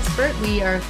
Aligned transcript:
expert. 0.00 0.34
We 0.40 0.62
are 0.62 0.80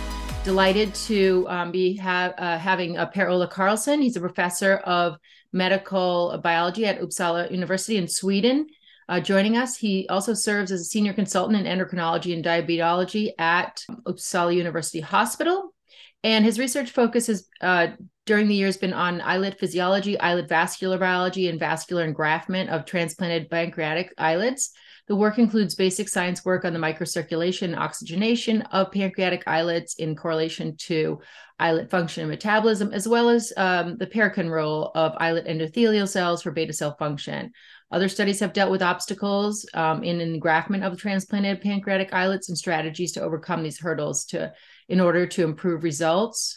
delighted 0.45 0.95
to 0.95 1.45
um, 1.49 1.73
be 1.73 1.97
ha- 1.97 2.33
uh, 2.39 2.59
having 2.59 2.97
uh, 2.97 3.07
Per 3.07 3.29
Ola 3.29 3.49
Carlsson. 3.49 4.01
He's 4.01 4.15
a 4.15 4.21
professor 4.21 4.77
of 4.77 5.17
medical 5.53 6.39
biology 6.45 6.87
at 6.87 7.01
Uppsala 7.01 7.51
University 7.51 7.97
in 7.97 8.07
Sweden. 8.07 8.69
Uh, 9.09 9.19
joining 9.19 9.57
us, 9.57 9.77
he 9.77 10.07
also 10.09 10.33
serves 10.33 10.71
as 10.71 10.83
a 10.83 10.85
senior 10.85 11.13
consultant 11.13 11.59
in 11.59 11.67
endocrinology 11.67 12.35
and 12.35 12.45
diabetology 12.45 13.31
at 13.37 13.83
Uppsala 14.07 14.55
University 14.55 15.01
Hospital. 15.01 15.75
And 16.23 16.45
his 16.45 16.61
research 16.61 16.93
focus 16.93 17.27
has 17.27 17.49
uh, 17.61 17.89
during 18.27 18.47
the 18.47 18.55
years 18.55 18.77
been 18.77 18.93
on 18.93 19.21
islet 19.23 19.59
physiology, 19.59 20.21
islet 20.21 20.49
vascular 20.49 20.99
biology, 20.99 21.49
and 21.49 21.59
vascular 21.59 22.07
engraftment 22.07 22.69
of 22.69 22.85
transplanted 22.85 23.51
pancreatic 23.51 24.15
islets. 24.19 24.71
The 25.11 25.17
work 25.17 25.41
includes 25.41 25.75
basic 25.75 26.09
science 26.09 26.45
work 26.45 26.65
on 26.65 26.73
the 26.73 26.79
microcirculation 26.79 27.63
and 27.63 27.75
oxygenation 27.75 28.63
of 28.71 28.93
pancreatic 28.93 29.43
islets 29.45 29.95
in 29.95 30.15
correlation 30.15 30.77
to 30.83 31.19
islet 31.59 31.91
function 31.91 32.23
and 32.23 32.31
metabolism, 32.31 32.93
as 32.93 33.09
well 33.09 33.29
as 33.29 33.53
um, 33.57 33.97
the 33.97 34.07
paracrine 34.07 34.49
role 34.49 34.93
of 34.95 35.15
islet 35.17 35.49
endothelial 35.49 36.07
cells 36.07 36.43
for 36.43 36.53
beta 36.53 36.73
cell 36.73 36.95
function. 36.97 37.51
Other 37.91 38.09
studies 38.09 38.39
have 38.39 38.53
dealt 38.53 38.71
with 38.71 38.83
obstacles 38.83 39.69
um, 39.75 40.05
in 40.05 40.19
engraftment 40.19 40.87
of 40.87 40.97
transplanted 40.97 41.61
pancreatic 41.61 42.15
islets 42.15 42.49
and 42.49 42.57
strategies 42.57 43.11
to 43.15 43.21
overcome 43.21 43.65
these 43.65 43.81
hurdles 43.81 44.27
to 44.27 44.53
in 44.89 45.01
order 45.01 45.27
to 45.27 45.43
improve 45.43 45.83
results 45.83 46.57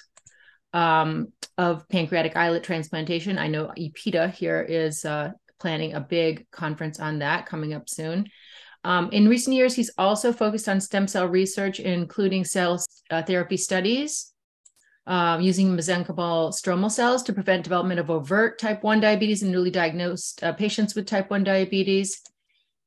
um, 0.73 1.29
of 1.57 1.89
pancreatic 1.89 2.35
islet 2.35 2.61
transplantation. 2.61 3.39
I 3.39 3.47
know 3.47 3.71
IPITA 3.75 4.31
here 4.31 4.61
is 4.61 5.05
uh, 5.05 5.31
planning 5.63 5.93
a 5.93 6.01
big 6.01 6.45
conference 6.51 6.99
on 6.99 7.19
that 7.19 7.45
coming 7.45 7.73
up 7.73 7.87
soon. 7.87 8.27
Um, 8.83 9.09
in 9.13 9.29
recent 9.29 9.55
years, 9.55 9.73
he's 9.73 9.91
also 9.97 10.33
focused 10.33 10.67
on 10.67 10.81
stem 10.81 11.07
cell 11.07 11.25
research, 11.25 11.79
including 11.79 12.43
cell 12.43 12.83
uh, 13.09 13.23
therapy 13.23 13.55
studies 13.55 14.33
uh, 15.07 15.37
using 15.41 15.69
mesenchymal 15.69 16.51
stromal 16.51 16.91
cells 16.91 17.23
to 17.23 17.33
prevent 17.33 17.63
development 17.63 18.01
of 18.01 18.09
overt 18.09 18.59
type 18.59 18.83
1 18.83 18.99
diabetes 18.99 19.41
in 19.41 19.51
newly 19.51 19.71
diagnosed 19.71 20.43
uh, 20.43 20.51
patients 20.51 20.95
with 20.95 21.05
type 21.05 21.29
1 21.29 21.45
diabetes, 21.45 22.21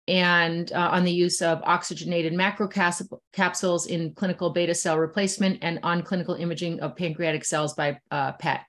and 0.06 0.70
uh, 0.72 0.90
on 0.92 1.04
the 1.04 1.12
use 1.12 1.40
of 1.40 1.62
oxygenated 1.64 2.34
macrocapsules 2.34 3.86
in 3.86 4.12
clinical 4.14 4.50
beta 4.50 4.74
cell 4.74 4.98
replacement 4.98 5.58
and 5.62 5.80
on 5.82 6.02
clinical 6.02 6.34
imaging 6.34 6.78
of 6.80 6.94
pancreatic 6.94 7.44
cells 7.44 7.72
by 7.72 7.98
uh, 8.10 8.32
PET. 8.32 8.60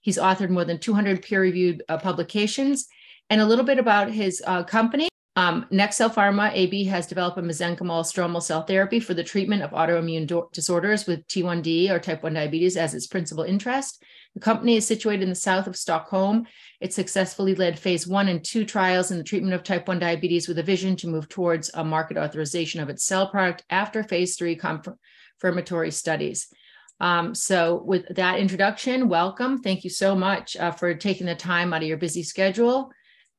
He's 0.00 0.18
authored 0.18 0.48
more 0.48 0.64
than 0.64 0.78
200 0.78 1.20
peer 1.20 1.42
reviewed 1.42 1.82
uh, 1.90 1.98
publications 1.98 2.88
and 3.30 3.40
a 3.40 3.46
little 3.46 3.64
bit 3.64 3.78
about 3.78 4.10
his 4.10 4.42
uh, 4.46 4.64
company. 4.64 5.08
Um, 5.36 5.64
NextCell 5.72 6.12
Pharma 6.12 6.50
AB 6.52 6.84
has 6.84 7.06
developed 7.06 7.38
a 7.38 7.42
mesenchymal 7.42 8.04
stromal 8.04 8.42
cell 8.42 8.62
therapy 8.62 8.98
for 8.98 9.14
the 9.14 9.22
treatment 9.22 9.62
of 9.62 9.70
autoimmune 9.70 10.26
do- 10.26 10.48
disorders 10.52 11.06
with 11.06 11.26
T1D 11.28 11.88
or 11.88 12.00
type 12.00 12.24
1 12.24 12.34
diabetes 12.34 12.76
as 12.76 12.94
its 12.94 13.06
principal 13.06 13.44
interest. 13.44 14.02
The 14.34 14.40
company 14.40 14.76
is 14.76 14.86
situated 14.86 15.22
in 15.22 15.28
the 15.28 15.36
south 15.36 15.68
of 15.68 15.76
Stockholm. 15.76 16.46
It 16.80 16.92
successfully 16.92 17.54
led 17.54 17.78
phase 17.78 18.06
one 18.06 18.28
and 18.28 18.44
two 18.44 18.64
trials 18.64 19.12
in 19.12 19.18
the 19.18 19.24
treatment 19.24 19.54
of 19.54 19.62
type 19.62 19.86
1 19.86 20.00
diabetes 20.00 20.48
with 20.48 20.58
a 20.58 20.64
vision 20.64 20.96
to 20.96 21.08
move 21.08 21.28
towards 21.28 21.70
a 21.74 21.84
market 21.84 22.16
authorization 22.16 22.80
of 22.80 22.90
its 22.90 23.04
cell 23.04 23.30
product 23.30 23.64
after 23.70 24.02
phase 24.02 24.36
three 24.36 24.56
confirmatory 24.56 25.92
studies. 25.92 26.48
Um, 26.98 27.34
so, 27.34 27.82
with 27.82 28.14
that 28.16 28.40
introduction, 28.40 29.08
welcome. 29.08 29.62
Thank 29.62 29.84
you 29.84 29.90
so 29.90 30.14
much 30.14 30.56
uh, 30.56 30.72
for 30.72 30.92
taking 30.94 31.26
the 31.26 31.34
time 31.34 31.72
out 31.72 31.82
of 31.82 31.88
your 31.88 31.96
busy 31.96 32.22
schedule 32.22 32.92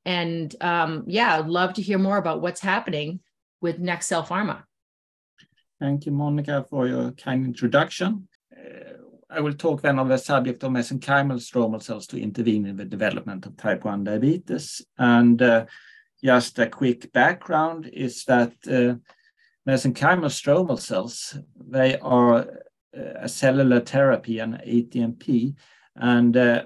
and 0.05 0.55
um, 0.61 1.03
yeah, 1.07 1.37
I'd 1.37 1.47
love 1.47 1.73
to 1.75 1.81
hear 1.81 1.97
more 1.97 2.17
about 2.17 2.41
what's 2.41 2.61
happening 2.61 3.19
with 3.61 3.79
NextCell 3.79 4.25
Pharma. 4.25 4.63
Thank 5.79 6.05
you, 6.05 6.11
Monica, 6.11 6.65
for 6.69 6.87
your 6.87 7.11
kind 7.11 7.45
introduction. 7.45 8.27
Uh, 8.55 8.93
I 9.29 9.39
will 9.39 9.53
talk 9.53 9.81
then 9.81 9.97
on 9.97 10.09
the 10.09 10.17
subject 10.17 10.63
of 10.63 10.71
mesenchymal 10.71 11.39
stromal 11.39 11.81
cells 11.81 12.05
to 12.07 12.21
intervene 12.21 12.65
in 12.65 12.75
the 12.75 12.85
development 12.85 13.45
of 13.45 13.57
type 13.57 13.85
1 13.85 14.03
diabetes. 14.03 14.81
And 14.97 15.41
uh, 15.41 15.65
just 16.23 16.59
a 16.59 16.67
quick 16.67 17.11
background 17.13 17.89
is 17.93 18.25
that 18.25 18.53
uh, 18.67 18.95
mesenchymal 19.67 20.29
stromal 20.29 20.79
cells, 20.79 21.37
they 21.55 21.97
are 21.99 22.35
uh, 22.35 22.45
a 22.93 23.29
cellular 23.29 23.79
therapy, 23.79 24.39
an 24.39 24.61
ATMP, 24.65 25.55
and 25.95 26.35
uh, 26.35 26.65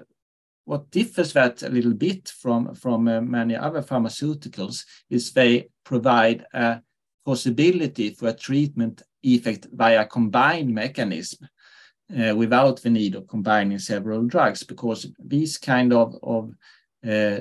what 0.66 0.90
differs 0.92 1.34
that 1.34 1.64
a 1.64 1.70
little 1.70 1.94
bit 1.94 2.28
from, 2.30 2.74
from 2.76 3.08
uh, 3.08 3.22
many 3.22 3.56
other 3.56 3.82
pharmaceuticals 3.82 4.84
is 5.10 5.32
they 5.32 5.70
provide 5.84 6.46
a 6.54 6.82
possibility 7.24 8.10
for 8.10 8.30
a 8.30 8.34
treatment 8.34 9.02
effect 9.24 9.68
via 9.72 10.06
combined 10.06 10.74
mechanism 10.74 11.48
uh, 12.20 12.36
without 12.36 12.82
the 12.82 12.90
need 12.90 13.16
of 13.16 13.28
combining 13.28 13.80
several 13.80 14.24
drugs 14.24 14.64
because 14.64 15.08
these 15.20 15.58
kind 15.58 15.94
of, 15.94 16.16
of 16.22 16.52
uh, 17.08 17.40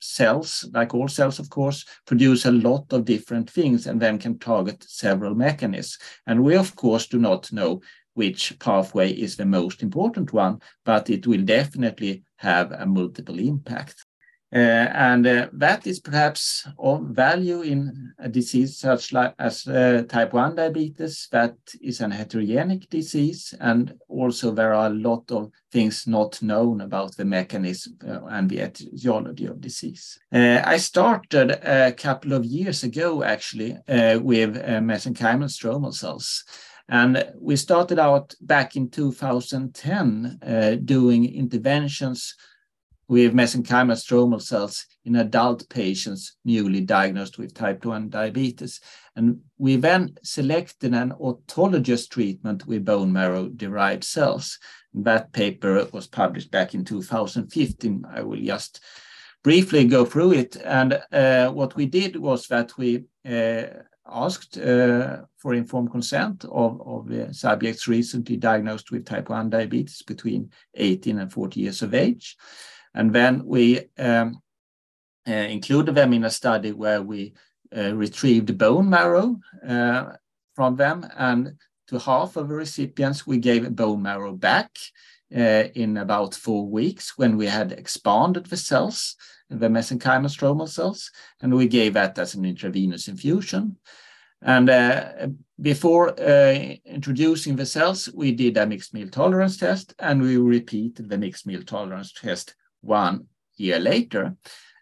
cells, 0.00 0.68
like 0.72 0.94
all 0.94 1.08
cells, 1.08 1.38
of 1.38 1.48
course, 1.48 1.84
produce 2.06 2.44
a 2.44 2.52
lot 2.52 2.92
of 2.92 3.04
different 3.04 3.48
things 3.48 3.86
and 3.86 4.00
then 4.00 4.18
can 4.18 4.38
target 4.38 4.84
several 4.86 5.34
mechanisms. 5.34 5.98
And 6.26 6.42
we, 6.42 6.56
of 6.56 6.74
course, 6.76 7.06
do 7.06 7.18
not 7.18 7.52
know 7.52 7.80
which 8.14 8.58
pathway 8.58 9.10
is 9.10 9.36
the 9.36 9.46
most 9.46 9.82
important 9.82 10.32
one, 10.32 10.60
but 10.84 11.10
it 11.10 11.26
will 11.26 11.42
definitely 11.42 12.22
have 12.36 12.72
a 12.72 12.86
multiple 12.86 13.38
impact. 13.38 14.04
Uh, 14.54 14.58
and 14.92 15.26
uh, 15.26 15.48
that 15.50 15.86
is 15.86 15.98
perhaps 15.98 16.68
of 16.78 17.00
value 17.04 17.62
in 17.62 18.12
a 18.18 18.28
disease 18.28 18.78
such 18.78 19.10
like 19.10 19.34
as 19.38 19.66
uh, 19.66 20.02
type 20.06 20.34
1 20.34 20.56
diabetes. 20.56 21.26
That 21.32 21.56
is 21.80 22.02
an 22.02 22.12
heterogenic 22.12 22.90
disease 22.90 23.54
and 23.60 23.94
also 24.08 24.50
there 24.50 24.74
are 24.74 24.88
a 24.88 24.94
lot 24.94 25.30
of 25.30 25.50
things 25.72 26.06
not 26.06 26.42
known 26.42 26.82
about 26.82 27.16
the 27.16 27.24
mechanism 27.24 27.96
uh, 28.06 28.26
and 28.26 28.50
the 28.50 28.60
etiology 28.60 29.46
of 29.46 29.58
disease. 29.58 30.18
Uh, 30.30 30.60
i 30.66 30.76
started 30.76 31.52
a 31.62 31.92
couple 31.92 32.34
of 32.34 32.44
years 32.44 32.84
ago 32.84 33.22
actually 33.22 33.72
uh, 33.88 34.18
with 34.20 34.56
mesenchymal 34.56 35.48
stromal 35.48 35.94
cells 35.94 36.44
and 36.92 37.26
we 37.40 37.56
started 37.56 37.98
out 37.98 38.34
back 38.42 38.76
in 38.76 38.90
2010 38.90 40.38
uh, 40.46 40.74
doing 40.84 41.24
interventions 41.24 42.34
with 43.08 43.32
mesenchymal 43.32 43.96
stromal 43.96 44.42
cells 44.42 44.84
in 45.06 45.16
adult 45.16 45.66
patients 45.70 46.36
newly 46.44 46.82
diagnosed 46.82 47.38
with 47.38 47.54
type 47.54 47.86
1 47.86 48.10
diabetes. 48.10 48.78
And 49.16 49.40
we 49.56 49.76
then 49.76 50.16
selected 50.22 50.92
an 50.92 51.12
autologous 51.12 52.10
treatment 52.10 52.66
with 52.66 52.84
bone 52.84 53.10
marrow 53.10 53.48
derived 53.48 54.04
cells. 54.04 54.58
And 54.92 55.06
that 55.06 55.32
paper 55.32 55.88
was 55.94 56.06
published 56.06 56.50
back 56.50 56.74
in 56.74 56.84
2015. 56.84 58.04
I 58.06 58.20
will 58.20 58.38
just 58.38 58.80
briefly 59.42 59.86
go 59.86 60.04
through 60.04 60.32
it. 60.32 60.56
And 60.56 61.02
uh, 61.10 61.48
what 61.52 61.74
we 61.74 61.86
did 61.86 62.16
was 62.16 62.48
that 62.48 62.76
we 62.76 63.04
uh, 63.26 63.80
asked 64.06 64.58
uh, 64.58 65.22
for 65.38 65.54
informed 65.54 65.90
consent 65.90 66.44
of, 66.44 66.80
of 66.84 67.34
subjects 67.36 67.88
recently 67.88 68.36
diagnosed 68.36 68.90
with 68.90 69.04
type 69.04 69.28
1 69.28 69.50
diabetes 69.50 70.02
between 70.02 70.50
18 70.74 71.18
and 71.18 71.32
40 71.32 71.60
years 71.60 71.82
of 71.82 71.94
age. 71.94 72.36
And 72.94 73.12
then 73.12 73.44
we 73.44 73.80
um, 73.98 74.40
uh, 75.26 75.32
included 75.32 75.94
them 75.94 76.12
in 76.12 76.24
a 76.24 76.30
study 76.30 76.72
where 76.72 77.02
we 77.02 77.34
uh, 77.76 77.94
retrieved 77.94 78.58
bone 78.58 78.90
marrow 78.90 79.36
from 80.54 80.76
them. 80.76 81.06
And 81.16 81.54
to 81.88 81.98
half 81.98 82.36
of 82.36 82.48
the 82.48 82.54
recipients, 82.54 83.26
we 83.26 83.38
gave 83.38 83.74
bone 83.74 84.02
marrow 84.02 84.32
back 84.32 84.76
uh, 85.34 85.64
in 85.74 85.96
about 85.96 86.34
four 86.34 86.66
weeks 86.66 87.16
when 87.16 87.36
we 87.36 87.46
had 87.46 87.72
expanded 87.72 88.46
the 88.46 88.56
cells 88.56 89.16
the 89.58 89.68
mesenchymal 89.68 90.30
stromal 90.30 90.68
cells, 90.68 91.10
and 91.40 91.54
we 91.54 91.66
gave 91.66 91.94
that 91.94 92.18
as 92.18 92.34
an 92.34 92.44
intravenous 92.44 93.08
infusion. 93.08 93.76
And 94.42 94.68
uh, 94.68 95.28
before 95.60 96.20
uh, 96.20 96.74
introducing 96.84 97.54
the 97.54 97.66
cells, 97.66 98.08
we 98.12 98.32
did 98.32 98.56
a 98.56 98.66
mixed 98.66 98.92
meal 98.92 99.08
tolerance 99.08 99.56
test, 99.56 99.94
and 99.98 100.20
we 100.20 100.36
repeated 100.36 101.08
the 101.08 101.18
mixed 101.18 101.46
meal 101.46 101.62
tolerance 101.62 102.12
test 102.12 102.54
one 102.80 103.26
year 103.56 103.78
later. 103.78 104.36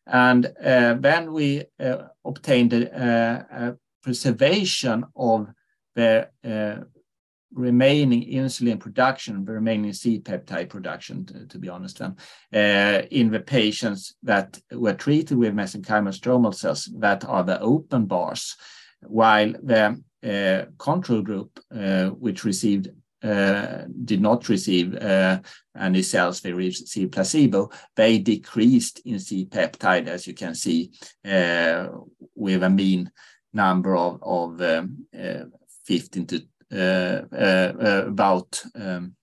And 0.06 0.46
uh, 0.46 0.94
then 0.98 1.32
we 1.32 1.64
uh, 1.78 2.04
obtained 2.24 2.72
a, 2.72 3.46
a, 3.50 3.76
preservation 4.02 5.04
of 5.14 5.46
the 5.94 6.26
uh, 6.42 6.84
remaining 7.52 8.22
insulin 8.30 8.78
production, 8.78 9.44
the 9.44 9.52
remaining 9.52 9.92
C-peptide 9.92 10.68
production, 10.68 11.26
to, 11.26 11.46
to, 11.46 11.58
be 11.58 11.68
honest, 11.68 11.98
then, 11.98 12.16
uh, 12.54 13.06
in 13.10 13.30
the 13.30 13.40
patients 13.40 14.14
that 14.22 14.60
were 14.72 14.94
treated 14.94 15.36
with 15.36 15.54
mesenchymal 15.54 16.18
stromal 16.18 16.54
cells 16.54 16.88
that 16.98 17.24
are 17.24 17.44
the 17.44 17.60
open 17.60 18.06
bars, 18.06 18.56
while 19.02 19.52
the 19.62 20.00
uh, 20.22 20.70
control 20.78 21.22
group, 21.22 21.58
uh, 21.74 22.08
which 22.10 22.44
received 22.44 22.90
uh, 23.22 23.84
did 24.04 24.22
not 24.22 24.48
receive 24.48 24.94
uh, 24.94 25.38
any 25.78 26.02
cells, 26.02 26.40
they 26.40 26.52
received 26.52 27.12
placebo, 27.12 27.70
they 27.94 28.18
decreased 28.18 29.00
in 29.04 29.18
C-peptide, 29.18 30.06
as 30.06 30.26
you 30.26 30.32
can 30.32 30.54
see, 30.54 30.90
uh, 31.24 31.88
with 32.34 32.62
a 32.62 32.70
mean 32.70 33.10
number 33.52 33.94
of, 33.96 34.20
of 34.22 34.60
um, 34.62 35.06
15 35.84 36.26
to 36.28 36.46
about 36.72 38.62
um, 38.74 39.16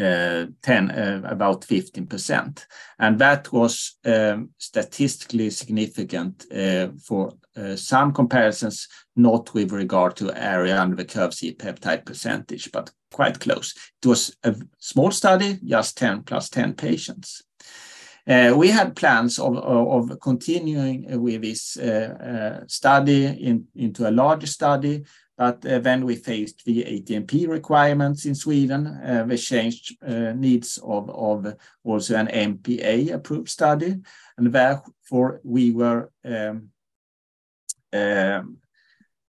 uh, 0.00 0.46
10, 0.62 0.90
uh, 0.90 1.20
about 1.24 1.60
15%. 1.62 2.64
And 2.98 3.18
that 3.18 3.52
was 3.52 3.98
um, 4.04 4.50
statistically 4.56 5.50
significant 5.50 6.46
uh, 6.50 6.88
for 7.04 7.34
some 7.76 8.12
comparisons, 8.12 8.88
not 9.16 9.52
with 9.52 9.72
regard 9.72 10.16
to 10.16 10.32
area 10.34 10.80
under 10.80 10.96
the 10.96 11.04
curve 11.04 11.34
C-peptide 11.34 12.06
percentage, 12.06 12.72
but 12.72 12.90
quite 13.12 13.38
close. 13.40 13.74
It 14.02 14.06
was 14.06 14.34
a 14.42 14.54
small 14.78 15.10
study, 15.10 15.58
just 15.62 15.98
10 15.98 16.22
plus 16.22 16.48
10 16.48 16.74
patients. 16.74 17.42
Uh, 18.26 18.54
we 18.56 18.68
had 18.68 18.96
plans 18.96 19.38
of, 19.38 19.56
of, 19.56 20.20
continuing 20.20 21.20
with 21.20 21.42
this 21.42 21.76
uh, 21.76 22.60
uh, 22.62 22.64
study 22.68 23.26
in, 23.26 23.66
into 23.74 24.08
a 24.08 24.10
larger 24.10 24.46
study, 24.46 25.04
but 25.40 25.64
uh, 25.64 25.80
when 25.80 26.04
we 26.04 26.16
faced 26.16 26.66
the 26.66 26.84
ATMP 26.84 27.48
requirements 27.48 28.26
in 28.26 28.34
Sweden, 28.34 28.86
uh, 28.86 29.24
the 29.26 29.38
changed 29.38 29.96
uh, 30.06 30.32
needs 30.34 30.76
of, 30.84 31.08
of 31.08 31.56
also 31.82 32.14
an 32.14 32.26
MPA 32.26 33.14
approved 33.14 33.48
study. 33.48 33.96
And 34.36 34.52
therefore, 34.52 35.40
we 35.42 35.70
were 35.70 36.10
um, 36.26 36.68
um, 37.90 38.58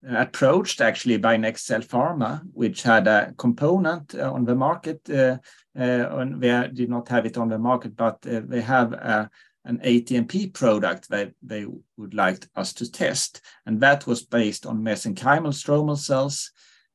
approached 0.06 0.81
actually 0.81 1.16
by 1.16 1.38
NextCell 1.38 1.88
Pharma, 1.88 2.42
which 2.52 2.84
had 2.84 3.08
a 3.08 3.34
component 3.38 4.13
on 4.13 4.44
the 4.44 4.56
market. 4.56 5.10
Uh, 5.10 5.38
uh, 5.80 6.25
they 6.36 6.69
did 6.74 6.90
not 6.90 7.08
have 7.08 7.25
it 7.25 7.38
on 7.38 7.48
the 7.48 7.58
market, 7.58 7.96
but 7.96 8.18
uh, 8.28 8.42
they 8.44 8.60
have 8.60 8.92
a 8.92 9.30
an 9.66 9.78
ATMP 9.80 10.54
product 10.54 11.10
that 11.10 11.34
they 11.42 11.66
would 11.98 12.13
like 12.13 12.48
us 12.56 12.74
to 12.74 12.92
test. 12.92 13.42
And 13.66 13.80
that 13.81 14.08
was 14.08 14.24
based 14.24 14.66
on 14.66 14.84
mesenchymal 14.84 15.54
stromal 15.54 15.98
cells 15.98 16.52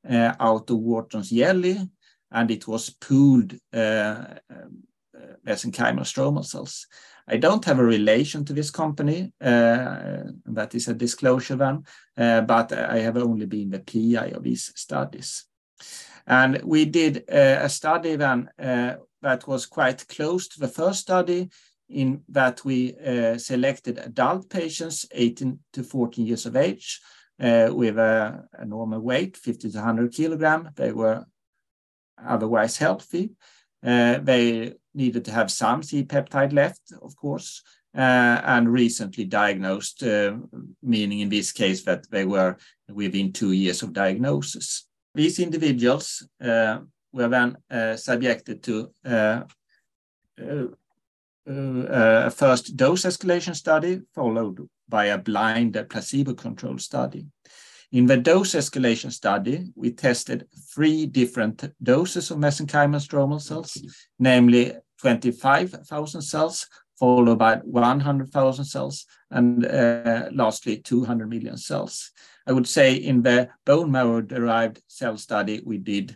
uh, 0.08 0.34
out 0.40 0.70
of 0.70 0.78
Wharton's 0.78 1.30
jelly, 1.30 1.78
and 2.30 2.50
it 2.50 2.66
was 2.66 2.90
pooled 2.90 3.54
uh, 3.72 3.76
uh, 3.76 4.36
mesenchymal 5.46 6.04
stromal 6.04 6.44
cells. 6.44 6.86
I 7.28 7.38
don't 7.38 7.64
have 7.64 7.80
a 7.80 7.84
relation 7.84 8.44
to 8.44 8.52
this 8.52 8.70
company. 8.70 9.32
Uh, 9.40 10.22
that 10.44 10.74
is 10.74 10.86
a 10.86 10.94
disclosure 10.94 11.56
then, 11.56 11.82
uh, 12.16 12.42
but 12.42 12.72
I 12.72 12.98
have 12.98 13.16
only 13.16 13.46
been 13.46 13.70
the 13.70 13.80
PI 13.80 14.28
of 14.28 14.44
these 14.44 14.72
studies. 14.76 15.44
And 16.26 16.62
we 16.62 16.84
did 16.84 17.24
uh, 17.28 17.60
a 17.62 17.68
study 17.68 18.16
then 18.16 18.50
that 18.58 19.48
was 19.48 19.66
quite 19.66 20.06
close 20.06 20.46
to 20.48 20.60
the 20.60 20.68
first 20.68 21.00
study 21.00 21.50
in 21.88 22.22
that 22.28 22.64
we 22.64 22.94
uh, 22.98 23.38
selected 23.38 23.98
adult 23.98 24.50
patients 24.50 25.06
18 25.12 25.58
to 25.72 25.82
14 25.82 26.26
years 26.26 26.46
of 26.46 26.56
age 26.56 27.00
uh, 27.40 27.68
with 27.70 27.98
a, 27.98 28.44
a, 28.54 28.64
normal 28.64 29.00
weight, 29.00 29.36
50 29.36 29.70
to 29.70 29.78
100 29.78 30.12
kilogram. 30.12 30.70
They 30.74 30.92
were 30.92 31.24
otherwise 32.24 32.76
healthy. 32.76 33.32
Uh, 33.84 34.18
they 34.18 34.72
needed 34.94 35.24
to 35.26 35.30
have 35.30 35.50
some 35.50 35.82
C-peptide 35.82 36.52
left, 36.52 36.80
of 37.02 37.14
course, 37.16 37.62
uh, 37.96 38.40
and 38.44 38.72
recently 38.72 39.24
diagnosed, 39.24 40.02
uh, 40.02 40.36
meaning 40.82 41.20
in 41.20 41.28
this 41.28 41.52
case 41.52 41.84
that 41.84 42.10
they 42.10 42.24
were 42.24 42.56
within 42.88 43.32
two 43.32 43.52
years 43.52 43.82
of 43.82 43.92
diagnosis. 43.92 44.88
These 45.14 45.38
individuals 45.38 46.26
uh, 46.42 46.80
were 47.12 47.28
then 47.28 47.56
subjected 47.96 48.62
to 48.64 48.90
a 51.46 52.30
first 52.30 52.76
dose 52.76 53.02
escalation 53.02 53.54
study 53.54 54.00
followed 54.14 54.68
by 54.88 55.06
a 55.06 55.18
blind 55.18 55.78
placebo-controlled 55.88 56.80
study. 56.80 57.26
In 57.92 58.06
the 58.06 58.16
dose 58.16 58.52
escalation 58.52 59.12
study, 59.12 59.72
we 59.74 59.92
tested 59.92 60.48
three 60.74 61.06
different 61.06 61.64
doses 61.82 62.30
of 62.30 62.38
mesenchymal 62.38 63.00
stromal 63.00 63.40
cells, 63.40 63.80
namely 64.18 64.74
25,000 65.00 66.22
cells, 66.22 66.66
followed 66.98 67.38
by 67.38 67.56
100,000 67.56 68.64
cells, 68.64 69.06
and 69.30 69.64
uh, 69.66 70.28
lastly, 70.32 70.78
200 70.78 71.28
million 71.28 71.56
cells. 71.56 72.10
I 72.46 72.52
would 72.52 72.66
say 72.66 72.94
in 72.94 73.22
the 73.22 73.48
bone 73.64 73.90
marrow-derived 73.90 74.82
cell 74.88 75.16
study, 75.16 75.62
we 75.64 75.78
did 75.78 76.12
uh, 76.12 76.14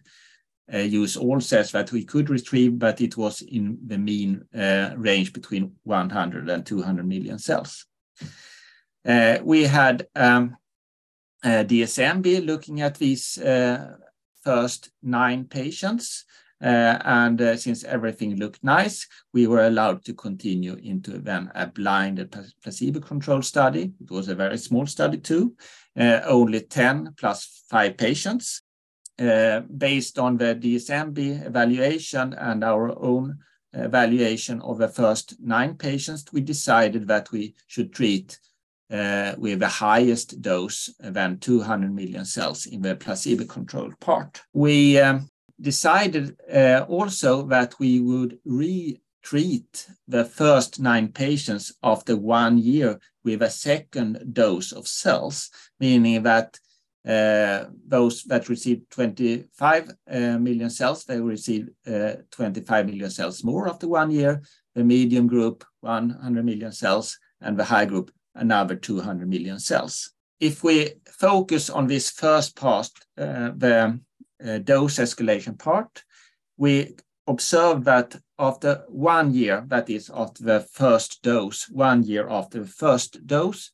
use 0.78 1.16
all 1.16 1.40
cells 1.40 1.72
that 1.72 1.92
we 1.92 2.04
could 2.04 2.30
retrieve, 2.30 2.78
but 2.78 3.00
it 3.00 3.16
was 3.16 3.42
in 3.42 3.78
the 3.86 3.98
mean 3.98 4.44
uh, 4.54 4.90
range 4.96 5.32
between 5.32 5.72
100 5.82 6.48
and 6.48 6.64
200 6.64 7.06
million 7.06 7.38
cells. 7.38 7.86
Uh, 9.04 9.38
we 9.42 9.64
had 9.64 10.06
um, 10.14 10.56
DSMB 11.44 12.46
looking 12.46 12.82
at 12.82 12.96
these 12.96 13.38
first 14.42 14.90
nine 15.02 15.44
patients. 15.44 16.24
Uh, 16.62 16.98
and 17.06 17.40
uh, 17.40 17.56
since 17.56 17.84
everything 17.84 18.36
looked 18.36 18.62
nice, 18.62 19.06
we 19.32 19.46
were 19.46 19.66
allowed 19.66 20.04
to 20.04 20.12
continue 20.12 20.74
into 20.82 21.18
then 21.18 21.50
a 21.54 21.66
blinded 21.66 22.30
placebo-controlled 22.62 23.44
study. 23.44 23.92
It 23.98 24.10
was 24.10 24.28
a 24.28 24.34
very 24.34 24.58
small 24.58 24.86
study 24.86 25.16
too, 25.16 25.56
uh, 25.98 26.20
only 26.26 26.60
10 26.60 27.14
plus 27.16 27.64
five 27.70 27.96
patients. 27.96 28.60
Uh, 29.20 29.60
based 29.76 30.18
on 30.18 30.38
the 30.38 30.54
DSMB 30.54 31.46
evaluation 31.46 32.32
and 32.32 32.64
our 32.64 32.98
own 33.04 33.38
evaluation 33.74 34.62
of 34.62 34.78
the 34.78 34.88
first 34.88 35.34
nine 35.40 35.74
patients, 35.74 36.24
we 36.32 36.40
decided 36.40 37.06
that 37.06 37.30
we 37.30 37.54
should 37.66 37.92
treat 37.92 38.38
uh, 38.90 39.34
with 39.36 39.60
the 39.60 39.68
highest 39.68 40.40
dose 40.40 40.88
than 41.00 41.38
200 41.38 41.94
million 41.94 42.24
cells 42.24 42.64
in 42.64 42.80
the 42.80 42.96
placebo-controlled 42.96 44.00
part. 44.00 44.40
We 44.54 44.98
um, 44.98 45.28
decided 45.60 46.36
uh, 46.50 46.86
also 46.88 47.46
that 47.48 47.78
we 47.78 48.00
would 48.00 48.38
re 48.46 49.00
treat 49.22 49.86
the 50.08 50.24
first 50.24 50.80
nine 50.80 51.08
patients 51.08 51.74
after 51.82 52.16
one 52.16 52.56
year 52.56 52.98
with 53.22 53.42
a 53.42 53.50
second 53.50 54.32
dose 54.32 54.72
of 54.72 54.88
cells, 54.88 55.50
meaning 55.78 56.22
that 56.22 56.58
those 57.86 58.22
that 58.24 58.48
received 58.48 58.90
25 58.90 59.90
uh, 60.10 60.38
million 60.38 60.70
cells, 60.70 61.04
they 61.04 61.20
received 61.20 61.70
uh, 61.86 62.14
25 62.30 62.86
million 62.86 63.10
cells 63.10 63.44
more 63.44 63.68
after 63.68 63.88
one 63.88 64.10
year. 64.10 64.42
The 64.74 64.84
medium 64.84 65.26
group, 65.26 65.64
100 65.80 66.44
million 66.44 66.72
cells, 66.72 67.18
and 67.40 67.58
the 67.58 67.64
high 67.64 67.86
group, 67.86 68.10
another 68.34 68.76
200 68.76 69.28
million 69.28 69.58
cells. 69.58 70.12
If 70.38 70.62
we 70.62 70.92
focus 71.06 71.68
on 71.68 71.86
this 71.86 72.10
first 72.10 72.56
part, 72.56 72.90
the 73.16 74.00
dose 74.64 74.98
escalation 74.98 75.58
part, 75.58 76.04
we 76.56 76.94
observed 77.26 77.84
that 77.84 78.16
after 78.38 78.84
one 78.88 79.34
year, 79.34 79.64
that 79.68 79.90
is 79.90 80.10
after 80.14 80.44
the 80.44 80.60
first 80.60 81.22
dose, 81.22 81.68
one 81.68 82.02
year 82.02 82.28
after 82.28 82.60
the 82.60 82.68
first 82.68 83.26
dose, 83.26 83.70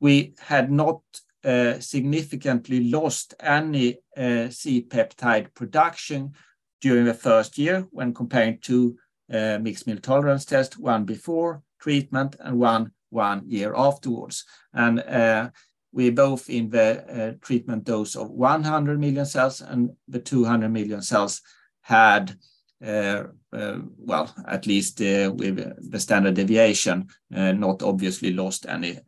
we 0.00 0.34
had 0.38 0.70
not 0.70 1.00
uh, 1.44 1.80
significantly 1.80 2.90
lost 2.90 3.34
any 3.40 3.98
uh, 4.16 4.48
C-peptide 4.48 5.54
production 5.54 6.32
during 6.80 7.04
the 7.04 7.14
first 7.14 7.58
year 7.58 7.86
when 7.90 8.14
comparing 8.14 8.58
to 8.62 8.96
uh, 9.32 9.58
mixed 9.60 9.86
meal 9.86 9.98
tolerance 9.98 10.44
test, 10.44 10.78
one 10.78 11.04
before 11.04 11.62
treatment 11.80 12.36
and 12.40 12.58
one 12.58 12.92
one 13.10 13.42
year 13.46 13.74
afterwards. 13.76 14.44
And 14.72 15.50
we 15.92 16.08
both 16.08 16.48
in 16.48 16.70
the 16.70 17.38
treatment 17.42 17.84
dose 17.84 18.16
of 18.16 18.30
100 18.30 18.98
million 18.98 19.26
cells 19.26 19.60
and 19.60 19.90
the 20.08 20.18
200 20.18 20.70
million 20.70 21.02
cells 21.02 21.42
had 21.82 22.36
Uh, 22.84 23.24
uh, 23.52 23.78
well, 23.96 24.34
at 24.48 24.66
least 24.66 25.00
uh, 25.00 25.30
with 25.36 25.56
the 25.90 26.00
standard 26.00 26.34
deviation, 26.34 27.06
uh, 27.34 27.52
not 27.52 27.80
obviously 27.82 28.32
lost 28.32 28.66
any 28.66 28.98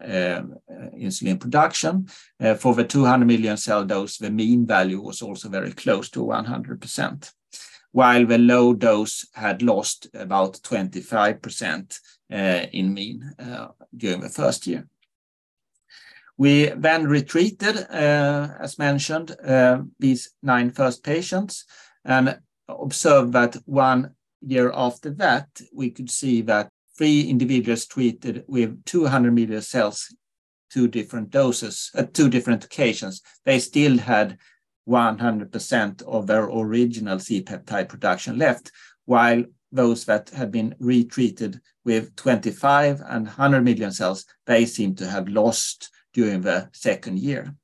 insulin 0.97 1.41
production. 1.41 2.07
For 2.59 2.75
the 2.75 2.85
200 2.85 3.25
million 3.27 3.57
cell 3.57 3.85
dose, 3.85 4.19
the 4.19 4.31
mean 4.31 4.67
value 4.67 5.01
was 5.01 5.23
also 5.23 5.49
very 5.49 5.73
close 5.73 6.09
to 6.11 6.21
100%, 6.21 7.33
while 7.91 8.27
the 8.27 8.39
low 8.39 8.75
dose 8.75 9.27
had 9.35 9.63
lost 9.63 10.07
about 10.15 10.61
25% 10.63 11.99
in 12.31 12.95
mean 12.95 13.33
during 13.97 14.21
the 14.21 14.29
first 14.29 14.67
year. 14.69 14.87
We 16.37 16.67
then 16.67 17.07
retreated, 17.07 17.77
as 17.91 18.79
mentioned, 18.79 19.35
these 19.99 20.31
nine 20.43 20.71
first 20.71 21.03
patients, 21.03 21.65
and 22.05 22.39
observed 22.69 23.33
that 23.33 23.57
one 23.67 24.15
year 24.41 24.71
after 24.75 25.11
that, 25.11 25.49
we 25.73 25.91
could 25.91 26.11
see 26.11 26.43
that 26.43 26.69
three 26.97 27.23
individuals 27.23 27.87
treated 27.87 28.45
with 28.47 28.85
200 28.85 29.33
million 29.33 29.63
cells, 29.63 30.15
two 30.71 30.89
different 30.89 31.31
doses, 31.31 31.91
at 31.95 32.05
uh, 32.05 32.11
two 32.13 32.29
different 32.29 32.65
occasions, 32.65 33.23
they 33.45 33.59
still 33.59 33.99
had 33.99 34.39
100% 34.89 36.03
of 36.03 36.27
their 36.27 36.45
original 36.45 37.19
C-peptide 37.19 37.89
production 37.89 38.39
left, 38.39 38.71
while 39.07 39.43
those 39.73 40.05
that 40.05 40.31
had 40.31 40.53
been 40.53 40.75
retreated 40.79 41.61
with 41.85 42.15
25 42.17 43.01
and 43.07 43.27
100 43.27 43.65
million 43.65 43.91
cells, 43.91 44.25
they 44.47 44.65
seem 44.65 44.95
to 44.95 45.07
have 45.07 45.29
lost 45.29 45.91
during 46.13 46.43
the 46.43 46.69
second 46.73 47.19
year. 47.19 47.55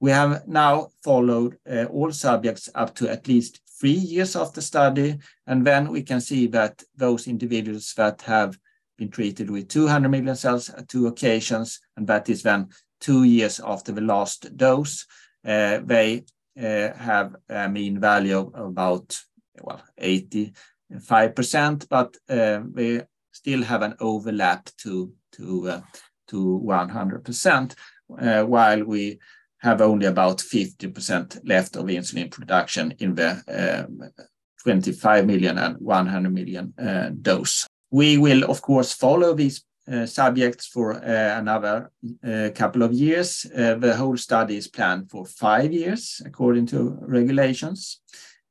We 0.00 0.10
have 0.12 0.48
now 0.48 0.88
followed 1.04 1.58
uh, 1.70 1.84
all 1.84 2.10
subjects 2.10 2.70
up 2.74 2.94
to 2.96 3.10
at 3.10 3.28
least 3.28 3.60
three 3.80 3.92
years 3.92 4.36
after 4.36 4.60
study, 4.60 5.18
and 5.46 5.66
then 5.66 5.88
we 5.90 6.02
can 6.02 6.20
see 6.20 6.46
that 6.48 6.82
those 6.96 7.26
individuals 7.26 7.94
that 7.96 8.20
have 8.22 8.58
been 8.98 9.10
treated 9.10 9.50
with 9.50 9.68
200 9.68 10.08
million 10.10 10.36
cells 10.36 10.68
at 10.68 10.88
two 10.88 11.06
occasions, 11.06 11.80
and 11.96 12.06
that 12.06 12.28
is 12.28 12.42
then 12.42 12.68
two 13.00 13.24
years 13.24 13.58
after 13.64 13.92
the 13.92 14.02
last 14.02 14.54
dose, 14.56 15.06
uh, 15.46 15.80
they 15.82 16.24
uh, 16.58 16.92
have 16.92 17.34
a 17.48 17.68
mean 17.68 17.98
value 17.98 18.38
of 18.38 18.54
about 18.54 19.18
well 19.62 19.82
85%, 20.00 21.88
but 21.88 22.16
uh, 22.28 22.60
they 22.72 23.02
still 23.32 23.62
have 23.62 23.82
an 23.82 23.94
overlap 24.00 24.68
to 24.78 25.12
to 25.32 25.68
uh, 25.70 25.80
to 26.28 26.60
100%, 26.64 27.74
uh, 28.18 28.44
while 28.44 28.84
we 28.84 29.18
have 29.60 29.80
only 29.80 30.06
about 30.06 30.38
50% 30.38 31.40
left 31.44 31.76
of 31.76 31.84
insulin 31.86 32.30
production 32.30 32.94
in 32.98 33.14
the 33.14 33.86
um, 33.86 34.10
25 34.62 35.26
million 35.26 35.58
and 35.58 35.76
100 35.78 36.32
million 36.32 36.72
uh, 36.78 37.10
dose. 37.20 37.66
We 37.90 38.18
will, 38.18 38.44
of 38.44 38.62
course, 38.62 38.92
follow 38.92 39.34
these 39.34 39.64
uh, 39.90 40.06
subjects 40.06 40.66
for 40.66 40.94
uh, 40.94 41.38
another 41.38 41.90
uh, 42.24 42.50
couple 42.54 42.82
of 42.82 42.92
years. 42.92 43.44
Uh, 43.56 43.74
the 43.74 43.96
whole 43.96 44.16
study 44.16 44.56
is 44.56 44.68
planned 44.68 45.10
for 45.10 45.26
five 45.26 45.72
years, 45.72 46.22
according 46.24 46.66
to 46.66 46.96
regulations, 47.00 48.00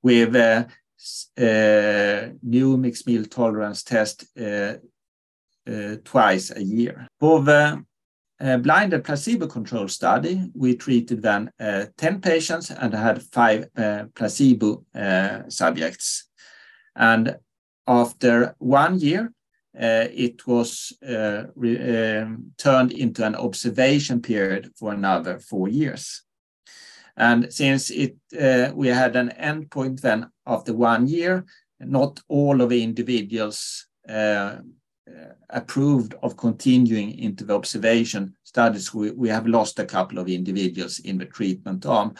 with 0.01 0.35
uh, 0.35 0.65
new 2.43 2.77
mixed 2.77 3.07
meal 3.07 3.25
tolerance 3.25 3.83
test 3.83 4.25
twice 6.03 6.51
a 6.51 6.63
year. 6.63 7.07
For 7.19 7.41
the 7.41 7.85
uh, 8.41 8.57
blinded 8.57 9.03
placebo-controlled 9.03 9.91
study, 9.91 10.49
we 10.55 10.75
treated 10.75 11.21
then 11.21 11.51
uh, 11.59 11.85
10 11.97 12.21
patients 12.21 12.71
and 12.71 12.93
had 12.93 13.21
five 13.21 13.67
uh, 13.75 14.05
placebo 14.15 14.83
subjects. 15.49 16.29
And 16.95 17.37
after 17.87 18.55
one 18.59 18.99
year, 18.99 19.33
it 19.73 20.47
was 20.47 20.93
um, 21.07 22.51
turned 22.57 22.91
into 22.91 23.25
an 23.25 23.35
observation 23.35 24.21
period 24.21 24.71
for 24.75 24.93
another 24.93 25.39
four 25.39 25.67
years. 25.67 26.23
And 27.17 27.51
since 27.53 27.89
it, 27.89 28.15
we 28.73 28.87
had 28.87 29.15
an 29.15 29.33
endpoint 29.39 30.01
then 30.01 30.29
after 30.45 30.73
one 30.73 31.07
year, 31.07 31.45
not 31.79 32.21
all 32.27 32.61
of 32.61 32.69
the 32.69 32.83
individuals 32.83 33.87
uh, 34.07 34.57
approved 35.49 36.15
of 36.21 36.37
continuing 36.37 37.17
into 37.17 37.43
the 37.43 37.55
observation 37.55 38.35
studies, 38.43 38.93
we, 38.93 39.11
we 39.11 39.29
have 39.29 39.47
lost 39.47 39.79
a 39.79 39.85
couple 39.85 40.19
of 40.19 40.29
individuals 40.29 40.99
in 40.99 41.17
the 41.17 41.25
treatment 41.25 41.85
arm, 41.85 42.13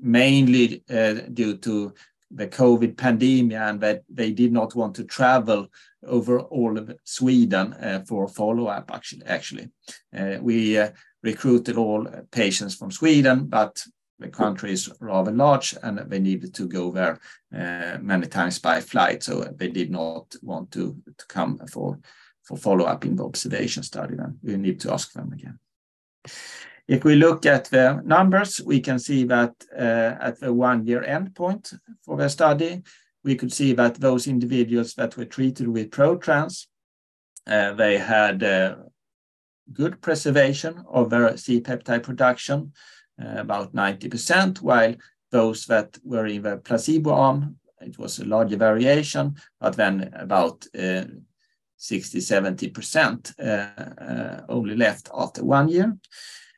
mainly 0.00 0.82
uh, 0.90 1.14
due 1.32 1.56
to 1.58 1.92
the 2.30 2.48
COVID 2.48 2.96
pandemic 2.96 3.56
and 3.56 3.80
that 3.80 4.02
they 4.08 4.32
did 4.32 4.52
not 4.52 4.74
want 4.74 4.96
to 4.96 5.04
travel 5.04 5.68
over 6.04 6.40
all 6.40 6.76
of 6.76 6.92
Sweden 7.04 7.72
uh, 7.74 8.02
for 8.06 8.26
follow-up 8.28 8.90
actually. 8.92 9.24
actually. 9.26 9.68
Uh, 10.16 10.38
we 10.40 10.78
uh, 10.78 10.90
recruited 11.22 11.76
all 11.76 12.06
patients 12.30 12.74
from 12.74 12.90
Sweden, 12.90 13.46
but 13.46 13.82
the 14.18 14.28
country 14.28 14.72
is 14.72 14.90
rather 15.00 15.30
large 15.30 15.74
and 15.82 15.98
they 15.98 16.18
needed 16.18 16.54
to 16.54 16.66
go 16.66 16.90
there 16.90 17.18
uh, 17.54 17.98
many 18.00 18.26
times 18.26 18.58
by 18.58 18.80
flight. 18.80 19.22
So 19.22 19.44
they 19.56 19.68
did 19.68 19.90
not 19.90 20.34
want 20.42 20.70
to, 20.72 20.96
to 21.18 21.26
come 21.26 21.58
for, 21.70 21.98
for 22.42 22.56
follow-up 22.56 23.04
in 23.04 23.16
the 23.16 23.24
observation 23.24 23.82
study. 23.82 24.16
Then 24.16 24.38
we 24.42 24.56
need 24.56 24.80
to 24.80 24.92
ask 24.92 25.12
them 25.12 25.32
again. 25.32 25.58
If 26.88 27.04
we 27.04 27.16
look 27.16 27.46
at 27.46 27.64
the 27.64 28.00
numbers, 28.04 28.60
we 28.64 28.80
can 28.80 28.98
see 28.98 29.24
that 29.24 29.54
uh, 29.76 30.14
at 30.20 30.40
the 30.40 30.52
one-year 30.52 31.02
endpoint 31.02 31.76
for 32.04 32.16
the 32.16 32.28
study, 32.28 32.82
we 33.24 33.34
could 33.34 33.52
see 33.52 33.72
that 33.72 33.96
those 33.96 34.28
individuals 34.28 34.94
that 34.94 35.16
were 35.16 35.24
treated 35.24 35.66
with 35.66 35.90
ProTrans, 35.90 36.66
uh, 37.48 37.72
they 37.72 37.98
had 37.98 38.42
uh, 38.42 38.76
good 39.72 40.00
preservation 40.00 40.84
of 40.88 41.10
their 41.10 41.36
C-peptide 41.36 42.04
production, 42.04 42.72
Uh, 43.18 43.40
about 43.40 43.74
90%, 43.74 44.60
while 44.60 44.94
those 45.30 45.64
that 45.64 45.96
were 46.04 46.26
in 46.26 46.42
the 46.42 46.58
placebo 46.58 47.12
arm, 47.12 47.56
it 47.80 47.98
was 47.98 48.18
a 48.18 48.26
larger 48.26 48.58
variation, 48.58 49.34
but 49.58 49.74
then 49.74 50.10
about 50.12 50.66
uh, 50.78 51.04
60-70% 51.78 53.34
uh, 53.38 54.02
uh, 54.04 54.44
only 54.50 54.76
left 54.76 55.08
after 55.14 55.42
one 55.42 55.68
year. 55.68 55.96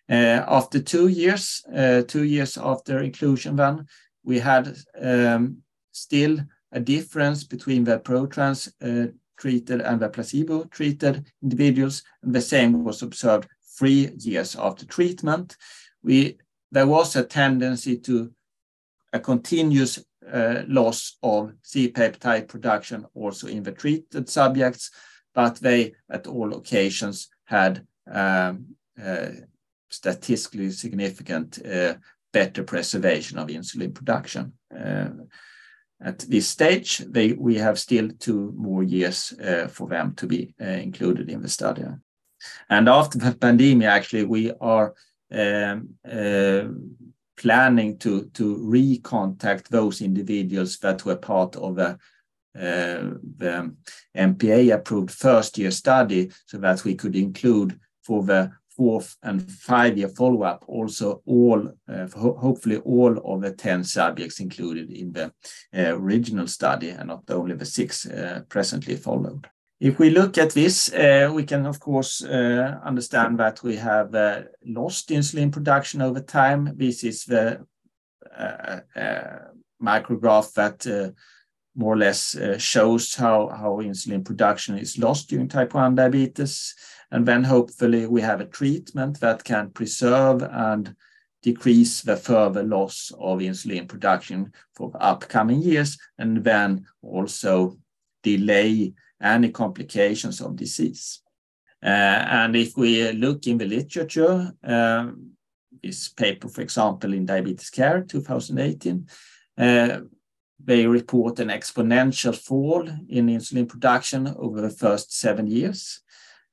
After 0.08 0.80
two 0.80 1.08
years, 1.08 1.62
two 2.08 2.24
years 2.24 2.56
after 2.56 3.00
inclusion 3.00 3.56
then, 3.56 3.86
we 4.24 4.38
had 4.38 4.74
um, 5.00 5.58
still 5.92 6.38
a 6.72 6.80
difference 6.80 7.44
between 7.44 7.84
the 7.84 8.00
ProTrans 8.00 8.72
treated 9.38 9.80
and 9.82 10.00
the 10.00 10.08
placebo 10.08 10.64
treated 10.64 11.30
individuals, 11.42 12.02
and 12.22 12.34
the 12.34 12.40
same 12.40 12.84
was 12.84 13.02
observed 13.02 13.48
three 13.78 14.10
years 14.18 14.56
after 14.56 14.86
treatment. 14.86 15.56
We 16.02 16.38
there 16.70 16.86
was 16.86 17.16
a 17.16 17.24
tendency 17.24 17.98
to 17.98 18.30
a 19.12 19.20
continuous 19.20 20.04
uh, 20.30 20.62
loss 20.66 21.16
of 21.22 21.52
C-peptide 21.62 22.48
production 22.48 23.06
also 23.14 23.46
in 23.46 23.62
the 23.62 23.72
treated 23.72 24.28
subjects, 24.28 24.90
but 25.34 25.56
they, 25.56 25.94
at 26.10 26.26
all 26.26 26.54
occasions, 26.54 27.28
had 27.44 27.86
um, 28.10 28.66
uh, 29.02 29.28
statistically 29.88 30.70
significant 30.70 31.64
uh, 31.64 31.94
better 32.32 32.62
preservation 32.62 33.38
of 33.38 33.48
insulin 33.48 33.94
production. 33.94 34.52
Uh, 34.76 35.08
at 36.00 36.18
this 36.20 36.48
stage, 36.48 36.98
they, 36.98 37.32
we 37.32 37.56
have 37.56 37.78
still 37.78 38.08
two 38.18 38.52
more 38.56 38.82
years 38.82 39.32
uh, 39.32 39.66
for 39.68 39.88
them 39.88 40.14
to 40.14 40.26
be 40.26 40.54
uh, 40.60 40.64
included 40.64 41.28
in 41.30 41.42
the 41.42 41.48
study. 41.48 41.84
And 42.68 42.88
after 42.88 43.18
the 43.18 43.34
pandemic, 43.34 43.88
actually, 43.88 44.24
we 44.24 44.52
are 44.60 44.94
um, 45.32 45.90
uh, 46.10 46.64
planning 47.36 47.98
to 47.98 48.26
to 48.34 48.56
recontact 48.58 49.68
those 49.68 50.02
individuals 50.02 50.78
that 50.78 51.04
were 51.04 51.16
part 51.16 51.56
of 51.56 51.76
the 51.76 51.98
uh, 52.56 53.14
the 53.36 53.72
MPA 54.16 54.74
approved 54.74 55.10
first 55.10 55.58
year 55.58 55.70
study 55.70 56.30
so 56.46 56.58
that 56.58 56.84
we 56.84 56.94
could 56.94 57.14
include 57.14 57.78
for 58.02 58.24
the 58.24 58.50
fourth 58.78 59.16
and 59.22 59.50
five 59.50 59.98
year 59.98 60.08
follow 60.08 60.42
up 60.44 60.64
also 60.66 61.20
all 61.26 61.68
uh, 61.88 62.06
hopefully 62.16 62.76
all 62.78 63.18
of 63.34 63.42
the 63.42 63.52
10 63.52 63.84
subjects 63.84 64.40
included 64.40 64.90
in 64.90 65.12
the 65.12 65.24
uh, 65.76 65.96
original 65.96 66.46
study 66.46 66.90
and 66.90 67.08
not 67.08 67.22
only 67.30 67.54
the 67.54 67.64
six 67.64 68.06
uh, 68.06 68.40
presently 68.48 68.96
followed. 68.96 69.48
If 69.80 70.00
we 70.00 70.10
look 70.10 70.38
at 70.38 70.50
this, 70.50 70.92
uh, 70.92 71.30
we 71.32 71.44
can 71.44 71.64
of 71.64 71.78
course 71.78 72.24
uh, 72.24 72.80
understand 72.84 73.38
that 73.38 73.62
we 73.62 73.76
have 73.76 74.12
uh, 74.12 74.42
lost 74.66 75.10
insulin 75.10 75.52
production 75.52 76.02
over 76.02 76.20
time. 76.20 76.72
This 76.76 77.04
is 77.04 77.24
the 77.24 77.64
micrograph 79.80 80.52
that 80.54 81.14
more 81.76 81.94
or 81.94 81.96
less 81.96 82.36
shows 82.58 83.14
how 83.14 83.80
insulin 83.80 84.24
production 84.24 84.76
is 84.76 84.98
lost 84.98 85.28
during 85.28 85.48
type 85.48 85.74
1 85.74 85.94
diabetes. 85.94 86.74
And 87.12 87.24
then 87.24 87.44
hopefully 87.44 88.06
we 88.06 88.20
have 88.20 88.40
a 88.40 88.46
treatment 88.46 89.20
that 89.20 89.44
can 89.44 89.70
preserve 89.70 90.42
and 90.42 90.94
decrease 91.42 92.02
the 92.02 92.16
further 92.16 92.64
loss 92.64 93.12
of 93.18 93.38
insulin 93.38 93.88
production 93.88 94.52
for 94.74 94.90
upcoming 95.00 95.62
years, 95.62 95.96
and 96.18 96.42
then 96.42 96.84
also 97.00 97.78
delay 98.24 98.92
any 99.20 99.50
complications 99.50 100.40
of 100.40 100.56
disease. 100.56 101.20
Uh, 101.82 101.86
and 101.86 102.56
if 102.56 102.76
we 102.76 103.12
look 103.12 103.46
in 103.46 103.58
the 103.58 103.64
literature, 103.64 104.52
um, 104.64 105.30
this 105.82 106.08
paper, 106.08 106.48
for 106.48 106.60
example, 106.60 107.12
in 107.12 107.26
Diabetes 107.26 107.70
Care 107.70 108.02
2018, 108.02 109.06
uh, 109.58 110.00
they 110.62 110.86
report 110.86 111.38
an 111.38 111.48
exponential 111.48 112.36
fall 112.36 112.88
in 113.08 113.28
insulin 113.28 113.68
production 113.68 114.34
over 114.36 114.60
the 114.60 114.70
first 114.70 115.16
seven 115.16 115.46
years. 115.46 116.02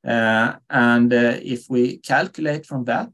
Uh, 0.05 0.53
and 0.69 1.11
uh, 1.11 1.37
if 1.41 1.67
we 1.69 1.97
calculate 1.97 2.65
from 2.65 2.85
that, 2.85 3.11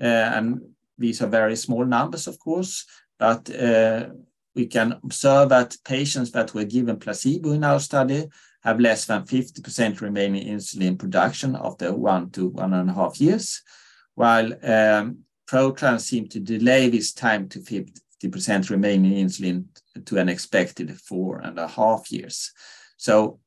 uh, 0.00 0.06
and 0.36 0.60
these 0.98 1.20
are 1.20 1.26
very 1.26 1.56
small 1.56 1.84
numbers, 1.84 2.26
of 2.26 2.38
course, 2.38 2.86
but 3.18 3.54
uh, 3.54 4.08
we 4.54 4.66
can 4.66 4.92
observe 5.04 5.50
that 5.50 5.76
patients 5.84 6.32
that 6.32 6.54
were 6.54 6.64
given 6.64 6.98
placebo 6.98 7.52
in 7.52 7.64
our 7.64 7.80
study 7.80 8.26
have 8.66 8.80
less 8.80 9.04
than 9.04 9.22
50% 9.22 10.00
remaining 10.00 10.44
insulin 10.44 10.98
production 10.98 11.56
after 11.56 11.94
one 11.94 12.30
to 12.30 12.48
one 12.48 12.74
and 12.74 12.90
a 12.90 12.92
half 12.92 13.20
years, 13.20 13.62
while 14.16 14.46
um, 14.64 15.18
ProTrans 15.48 16.00
seem 16.00 16.26
to 16.28 16.40
delay 16.40 16.88
this 16.88 17.12
time 17.12 17.48
to 17.50 17.60
50% 17.60 18.68
remaining 18.68 19.12
insulin 19.24 19.66
to 20.04 20.18
an 20.18 20.28
expected 20.28 21.00
four 21.00 21.38
and 21.38 21.60
a 21.60 21.68
half 21.68 22.10
years. 22.10 22.52
So 22.96 23.38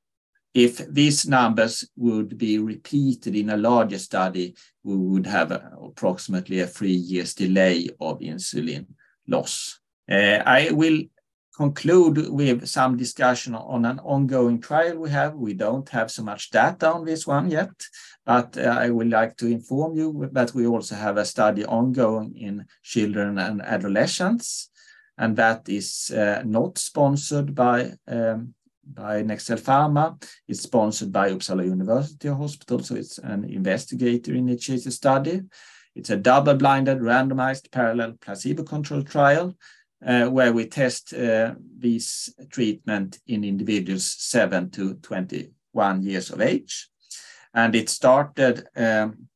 if 0.53 0.77
these 0.87 1.27
numbers 1.27 1.85
would 1.97 2.37
be 2.37 2.57
repeated 2.57 3.35
in 3.35 3.49
a 3.49 3.57
larger 3.57 3.99
study, 3.99 4.55
we 4.83 4.95
would 4.95 5.27
have 5.27 5.51
approximately 5.51 6.61
a 6.61 6.67
three 6.67 6.95
years 6.95 7.33
delay 7.33 7.89
of 7.99 8.21
insulin 8.21 8.85
loss. 9.27 9.81
I 10.09 10.69
will 10.71 11.01
conclude 11.59 12.17
with 12.29 12.65
some 12.65 12.95
discussion 12.95 13.53
on 13.53 13.83
an 13.83 13.99
ongoing 13.99 14.61
trial 14.61 14.97
we 14.97 15.09
have. 15.09 15.33
We 15.35 15.53
don't 15.53 15.89
have 15.89 16.09
so 16.09 16.23
much 16.23 16.51
data 16.51 16.87
on 16.93 17.03
this 17.03 17.27
one 17.27 17.51
yet, 17.51 17.75
but 18.25 18.57
uh, 18.57 18.77
I 18.85 18.89
would 18.95 19.09
like 19.09 19.35
to 19.37 19.47
inform 19.47 19.97
you 19.97 20.29
that 20.31 20.53
we 20.53 20.65
also 20.67 20.95
have 20.95 21.17
a 21.17 21.25
study 21.25 21.65
ongoing 21.65 22.29
in 22.37 22.65
children 22.81 23.37
and 23.39 23.61
adolescents, 23.61 24.69
and 25.17 25.35
that 25.35 25.67
is 25.67 26.11
uh, 26.11 26.41
not 26.45 26.77
sponsored 26.77 27.53
by 27.53 27.77
um, 28.07 28.53
by 29.01 29.21
NextCell 29.21 29.61
Pharma. 29.67 30.05
It's 30.47 30.63
sponsored 30.63 31.11
by 31.11 31.29
Uppsala 31.29 31.65
University 31.65 32.29
Hospital, 32.29 32.79
so 32.79 32.95
it's 32.95 33.19
an 33.19 33.43
investigator-initiated 33.43 34.93
study. 34.93 35.41
It's 35.93 36.09
a 36.09 36.17
double-blinded, 36.17 36.99
randomized, 36.99 37.69
parallel, 37.71 38.13
placebo-controlled 38.21 39.07
trial, 39.07 39.55
Uh, 40.05 40.29
where 40.29 40.53
we 40.53 40.65
test 40.65 41.13
uh, 41.13 41.53
this 41.77 42.33
treatment 42.49 43.19
in 43.27 43.43
individuals 43.43 44.05
7 44.05 44.69
to 44.69 44.93
21 44.93 46.03
years 46.03 46.29
of 46.29 46.39
age. 46.39 46.87
And 47.53 47.75
it 47.75 47.89
started 47.89 48.65
um, 48.77 49.27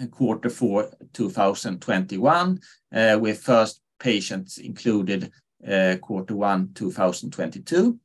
in 0.00 0.08
quarter 0.08 0.50
four 0.50 0.90
2021, 1.12 2.60
uh, 2.92 3.18
with 3.20 3.38
first 3.38 3.82
patients 4.00 4.58
included 4.58 5.30
quarter 6.00 6.34
one 6.34 6.70
2022. 6.74 7.96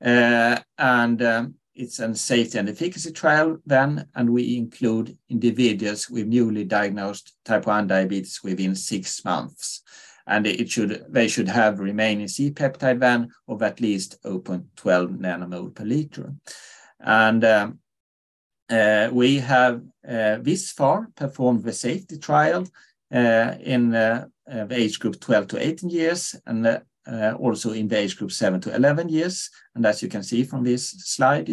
and 0.00 1.22
um, 1.22 1.54
It's 1.74 1.98
a 1.98 2.14
safety 2.14 2.58
and 2.58 2.68
efficacy 2.68 3.10
trial 3.12 3.58
then, 3.66 4.06
and 4.14 4.30
we 4.30 4.56
include 4.56 5.18
individuals 5.28 6.08
with 6.08 6.26
newly 6.26 6.64
diagnosed 6.64 7.34
type 7.44 7.66
1 7.66 7.88
diabetes 7.88 8.40
within 8.44 8.76
six 8.76 9.24
months. 9.24 9.82
And 10.26 10.46
it 10.46 10.70
should 10.70 11.04
they 11.08 11.28
should 11.28 11.48
have 11.48 11.80
remaining 11.80 12.28
C-peptide 12.28 13.00
then 13.00 13.30
of 13.48 13.62
at 13.62 13.80
least 13.80 14.22
0.12 14.24 15.18
nanomole 15.18 15.74
per 15.74 15.84
liter. 15.84 16.34
And 17.00 17.44
um, 17.44 17.78
uh 18.70 19.08
we 19.12 19.38
have 19.38 19.82
uh, 20.08 20.38
this 20.40 20.72
far 20.72 21.08
performed 21.16 21.64
the 21.64 21.72
safety 21.72 22.18
trial 22.18 22.66
uh, 23.12 23.54
in 23.60 23.94
uh, 23.94 24.26
the 24.46 24.74
age 24.74 24.98
group 24.98 25.20
12 25.20 25.48
to 25.48 25.66
18 25.66 25.90
years, 25.90 26.34
and 26.46 26.82
also 27.38 27.72
in 27.72 27.88
the 27.88 27.98
age 27.98 28.16
group 28.16 28.32
7 28.32 28.60
to 28.60 28.74
11 28.74 29.08
years. 29.08 29.50
And 29.74 29.84
as 29.84 30.02
you 30.02 30.08
can 30.08 30.22
see 30.22 30.44
from 30.44 30.64
this 30.64 30.90
slide, 30.90 31.46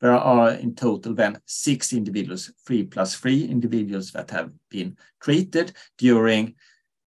there 0.00 0.12
are 0.12 0.50
in 0.50 0.74
total 0.74 1.14
then 1.14 1.40
six 1.46 1.92
individuals, 1.92 2.52
three 2.66 2.84
plus 2.84 3.14
three 3.14 3.44
individuals 3.44 4.10
that 4.12 4.30
have 4.30 4.50
been 4.68 4.96
treated 5.20 5.72
during 5.96 6.54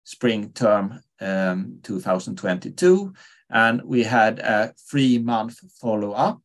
spring 0.09 0.51
term 0.53 0.99
um, 1.21 1.79
2022. 1.83 3.13
and 3.51 3.81
We 3.83 4.03
had 4.03 4.39
a 4.39 4.73
three-month 4.89 5.59
follow-up 5.79 6.41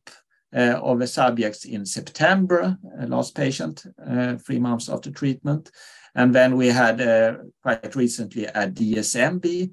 uh, 0.55 0.79
of 0.83 0.99
the 0.99 1.07
subjects 1.07 1.65
in 1.65 1.83
September, 1.83 2.77
last 3.07 3.33
patient, 3.33 3.83
uh, 4.07 4.35
three 4.37 4.59
months 4.59 4.87
after 4.87 5.09
treatment. 5.11 5.71
And 6.13 6.33
then 6.33 6.55
we 6.55 6.67
had 6.67 7.01
uh, 7.01 7.37
quite 7.63 7.95
recently 7.95 8.45
a 8.45 8.67
DSMB 8.67 9.71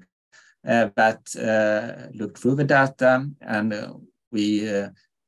that 0.65 2.11
looked 2.15 2.39
through 2.39 2.55
the 2.55 2.65
data, 2.65 3.27
and 3.43 3.75
we 4.33 4.61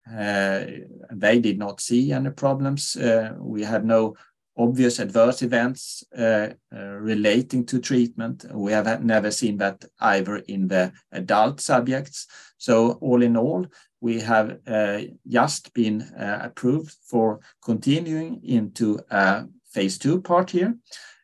they 0.06 1.38
did 1.40 1.58
not 1.58 1.80
see 1.80 2.12
any 2.12 2.30
problems. 2.30 2.96
We 3.38 3.62
had 3.62 3.84
no 3.84 4.16
obvious 4.56 4.98
adverse 4.98 5.42
events 5.42 6.04
uh, 6.16 6.48
uh, 6.74 6.78
relating 6.78 7.66
to 7.66 7.80
treatment. 7.80 8.44
We 8.52 8.72
have 8.72 9.02
never 9.04 9.30
seen 9.30 9.56
that 9.58 9.84
either 10.00 10.36
in 10.36 10.68
the 10.68 10.92
adult 11.12 11.60
subjects. 11.60 12.26
So 12.58 12.92
all 13.00 13.22
in 13.22 13.36
all, 13.36 13.66
we 14.00 14.20
have 14.20 14.58
uh, 14.66 15.00
just 15.26 15.72
been 15.74 16.02
approved 16.16 16.94
for 17.08 17.40
continuing 17.64 18.40
into 18.44 19.00
a 19.10 19.46
phase 19.72 19.98
two 19.98 20.20
part 20.20 20.50
here. 20.50 20.76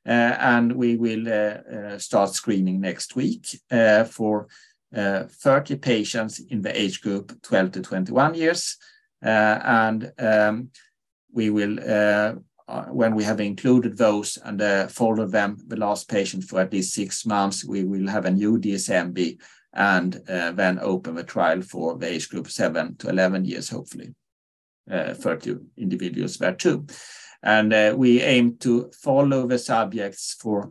And 0.05 0.73
we 0.73 0.97
will 0.97 1.99
start 1.99 2.31
screening 2.31 2.81
next 2.81 3.15
week 3.15 3.47
for 4.07 4.49
30 4.93 5.77
patients 5.77 6.41
in 6.41 6.63
the 6.63 6.81
age 6.81 7.03
group 7.03 7.41
12 7.43 7.73
to 7.73 7.81
21 7.83 8.35
years. 8.35 8.77
And 9.21 10.11
um, 10.19 10.71
we 11.33 11.51
will, 11.51 11.79
Uh, 12.71 12.85
when 12.85 13.17
we 13.17 13.25
have 13.25 13.41
included 13.41 13.97
those 13.97 14.39
and 14.45 14.63
uh, 14.63 14.87
followed 14.87 15.33
them, 15.33 15.57
the 15.67 15.77
last 15.77 16.09
patient 16.09 16.45
for 16.45 16.61
at 16.61 16.73
least 16.73 16.95
six 16.95 17.27
months, 17.27 17.65
we 17.65 17.83
will 17.83 18.07
have 18.07 18.27
a 18.27 18.31
new 18.31 18.61
DSMB 18.61 19.41
and 19.73 20.21
uh, 20.29 20.53
then 20.53 20.79
open 20.81 21.17
the 21.17 21.25
trial 21.25 21.63
for 21.63 21.99
the 21.99 22.07
age 22.07 22.29
group 22.29 22.49
7 22.49 22.95
to 22.99 23.09
11 23.09 23.45
years, 23.45 23.69
hopefully, 23.69 24.15
30 24.89 25.57
individuals 25.79 26.37
there 26.39 26.55
too. 26.55 26.87
And 27.43 27.99
we 27.99 28.23
aim 28.23 28.57
to 28.59 28.93
follow 29.03 29.49
the 29.49 29.59
subjects 29.59 30.37
for 30.39 30.71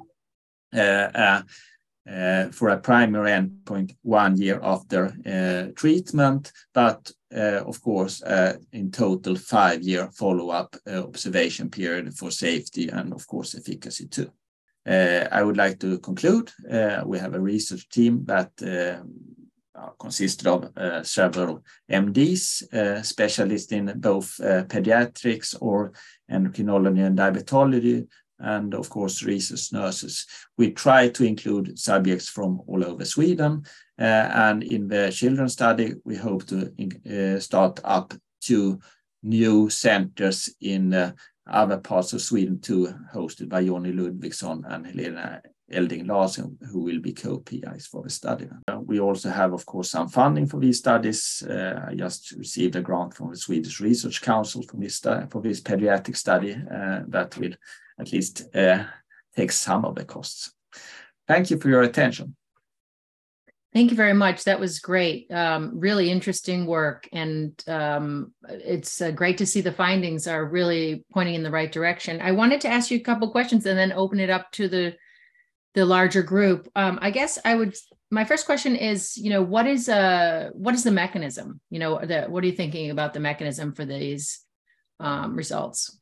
for 2.52 2.70
a 2.70 2.80
primary 2.82 3.32
endpoint 3.32 3.96
one 4.04 4.38
year 4.38 4.60
after 4.64 5.72
treatment, 5.76 6.52
but 6.74 7.12
Uh, 7.36 7.64
of 7.68 7.80
course, 7.82 8.24
uh, 8.24 8.58
in 8.72 8.90
total 8.90 9.36
five-year 9.36 10.10
follow-up 10.12 10.76
uh, 10.88 11.04
observation 11.04 11.70
period 11.70 12.12
for 12.18 12.32
safety 12.32 12.90
and 12.90 13.14
of 13.14 13.28
course 13.28 13.54
efficacy 13.54 14.08
too. 14.08 14.32
I 14.88 15.44
would 15.44 15.58
like 15.58 15.80
to 15.82 16.00
conclude. 16.00 16.52
We 17.06 17.20
have 17.20 17.36
a 17.36 17.40
research 17.40 17.88
team 17.90 18.26
that 18.26 18.52
consisted 20.00 20.48
of 20.48 20.72
several 21.06 21.64
MDs, 21.92 23.06
specialists 23.06 23.72
in 23.72 23.94
both 24.00 24.38
pediatrics 24.40 25.56
or 25.62 25.94
endocrinology 26.32 27.06
and 27.06 27.20
diabetology, 27.20 28.08
and 28.40 28.74
of 28.74 28.90
course, 28.90 29.22
research 29.22 29.72
nurses. 29.74 30.26
We 30.58 30.72
try 30.72 31.10
to 31.10 31.24
include 31.24 31.78
subjects 31.78 32.30
from 32.30 32.62
all 32.68 32.84
over 32.84 33.06
Sweden. 33.06 33.66
Uh, 34.00 34.32
and 34.34 34.64
in 34.64 34.88
the 34.88 35.12
children 35.12 35.50
study, 35.50 35.94
we 36.06 36.16
hope 36.16 36.46
to 36.46 36.72
uh, 37.36 37.40
start 37.40 37.80
up 37.84 38.14
two 38.40 38.80
new 39.24 39.70
centers 39.70 40.50
in 40.62 40.94
uh, 40.94 41.12
other 41.50 41.78
parts 41.78 42.14
of 42.14 42.22
Sweden 42.22 42.62
too, 42.62 42.94
hosted 43.14 43.50
by 43.50 43.66
Johnny 43.66 43.92
Ludvigsson 43.92 44.64
and 44.72 44.88
Helena 44.88 45.42
Elding 45.72 46.08
Larsson, 46.08 46.58
who 46.72 46.82
will 46.82 47.02
be 47.02 47.12
co-PIs 47.12 47.88
for 47.88 48.02
the 48.02 48.10
study. 48.10 48.48
We 48.86 49.02
also 49.02 49.30
have, 49.30 49.52
of 49.54 49.66
course, 49.66 49.92
some 49.92 50.08
funding 50.08 50.48
for 50.48 50.60
these 50.60 50.80
studies. 50.80 51.44
I 51.48 51.94
just 51.96 52.32
received 52.32 52.76
a 52.76 52.82
grant 52.82 53.14
from 53.14 53.32
the 53.32 53.38
Swedish 53.38 53.80
Research 53.80 54.22
Council 54.22 54.64
for 54.64 54.78
this 55.42 55.62
pediatric 55.62 56.16
study 56.16 56.54
that 56.54 57.38
will 57.38 57.54
at 58.00 58.12
least 58.12 58.48
take 59.36 59.52
some 59.52 59.86
of 59.86 59.96
the 59.96 60.06
costs. 60.06 60.54
Thank 61.28 61.52
you 61.52 61.58
for 61.58 61.70
your 61.70 61.84
attention. 61.84 62.36
Thank 63.72 63.92
you 63.92 63.98
very 63.98 64.14
much. 64.14 64.46
That 64.46 64.60
was 64.60 64.80
great. 64.80 65.32
Um, 65.32 65.80
really 65.80 66.10
interesting 66.10 66.66
work, 66.66 67.08
and 67.14 67.54
um, 67.68 68.34
it's 68.48 69.00
uh, 69.00 69.12
great 69.12 69.38
to 69.38 69.46
see 69.46 69.62
the 69.62 69.72
findings 69.72 70.28
are 70.28 70.44
really 70.44 71.06
pointing 71.14 71.36
in 71.36 71.44
the 71.44 71.52
right 71.52 71.72
direction. 71.72 72.20
I 72.20 72.32
wanted 72.32 72.62
to 72.62 72.68
ask 72.68 72.90
you 72.90 72.98
a 72.98 73.04
couple 73.04 73.30
questions 73.30 73.68
and 73.68 73.78
then 73.78 73.92
open 73.92 74.20
it 74.20 74.32
up 74.32 74.52
to 74.54 74.68
the 74.68 74.96
the 75.76 75.86
larger 75.86 76.24
group. 76.24 76.68
Um, 76.76 76.98
I 77.00 77.12
guess 77.12 77.38
I 77.46 77.54
would 77.54 77.76
my 78.10 78.26
first 78.26 78.48
question 78.48 78.76
is, 78.76 79.16
you 79.16 79.30
know, 79.30 79.44
what 79.44 79.68
is 79.68 79.88
uh 79.88 80.50
what 80.54 80.74
is 80.74 80.84
the 80.84 80.92
mechanism? 80.92 81.62
You 81.70 81.78
know, 81.78 81.94
what 82.28 82.44
are 82.44 82.48
you 82.48 82.54
thinking 82.54 82.90
about 82.90 83.14
the 83.14 83.20
mechanism 83.20 83.74
for 83.74 83.86
these 83.86 84.40
results? 85.00 85.99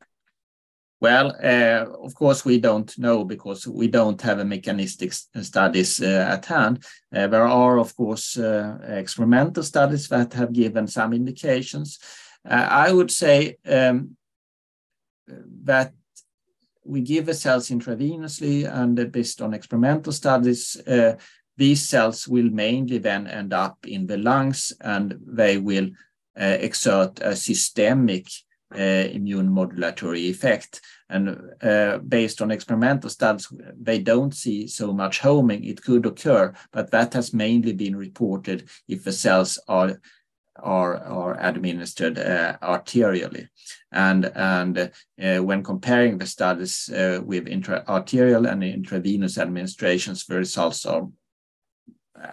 Well, 1.00 1.36
uh, 1.44 1.86
of 2.04 2.16
course, 2.16 2.44
we 2.44 2.60
don't 2.60 2.98
know 2.98 3.24
because 3.24 3.68
we 3.68 3.88
don't 3.88 4.20
have 4.24 4.40
a 4.40 4.46
mechanistic 4.46 5.14
uh, 5.36 5.44
studies 5.44 6.02
uh, 6.02 6.28
at 6.30 6.46
hand. 6.46 6.84
There 7.12 7.48
are, 7.48 7.78
of 7.78 7.96
course, 7.96 8.36
experimental 8.38 9.64
studies 9.64 10.08
that 10.08 10.34
have 10.34 10.54
given 10.54 10.88
some 10.88 11.14
indications. 11.14 12.00
I 12.44 12.92
would 12.92 13.12
say 13.12 13.58
um, 13.68 14.18
that 15.64 15.94
we 16.84 17.02
give 17.02 17.26
the 17.26 17.34
cells 17.34 17.70
intravenously, 17.70 18.66
and 18.66 19.12
based 19.12 19.42
on 19.42 19.54
experimental 19.54 20.14
studies, 20.14 20.78
these 21.58 21.88
cells 21.88 22.28
will 22.28 22.50
mainly 22.50 22.98
then 22.98 23.28
end 23.28 23.54
up 23.54 23.86
in 23.86 24.08
the 24.08 24.18
lungs, 24.18 24.74
and 24.82 25.20
they 25.28 25.58
will 25.58 25.90
exert 26.36 27.20
a 27.20 27.36
systemic 27.36 28.28
immune 28.76 29.50
modulatory 29.50 30.30
effect. 30.30 30.82
And 31.10 31.40
based 32.10 32.42
on 32.42 32.52
experimental 32.52 33.10
studies, 33.10 33.48
they 33.80 34.00
don't 34.00 34.34
see 34.34 34.68
so 34.68 34.94
much 34.94 35.20
homing. 35.20 35.64
It 35.64 35.82
could 35.82 36.06
occur, 36.06 36.54
but 36.72 36.92
that 36.92 37.14
has 37.14 37.34
mainly 37.34 37.74
been 37.74 37.96
reported 37.96 38.70
if 38.88 39.04
the 39.04 39.14
cells 39.14 39.60
are 39.68 40.00
are, 40.60 40.98
are 40.98 41.38
administered 41.40 42.18
uh, 42.18 42.58
arterially. 42.62 43.48
And, 43.92 44.26
and 44.36 44.92
uh, 45.22 45.44
when 45.44 45.64
comparing 45.64 46.18
the 46.18 46.26
studies 46.26 46.90
uh, 46.90 47.22
with 47.24 47.48
intra-arterial 47.48 48.48
and 48.48 48.64
intravenous 48.64 49.38
administrations, 49.38 50.26
the 50.26 50.38
results 50.38 50.86
are 50.86 51.08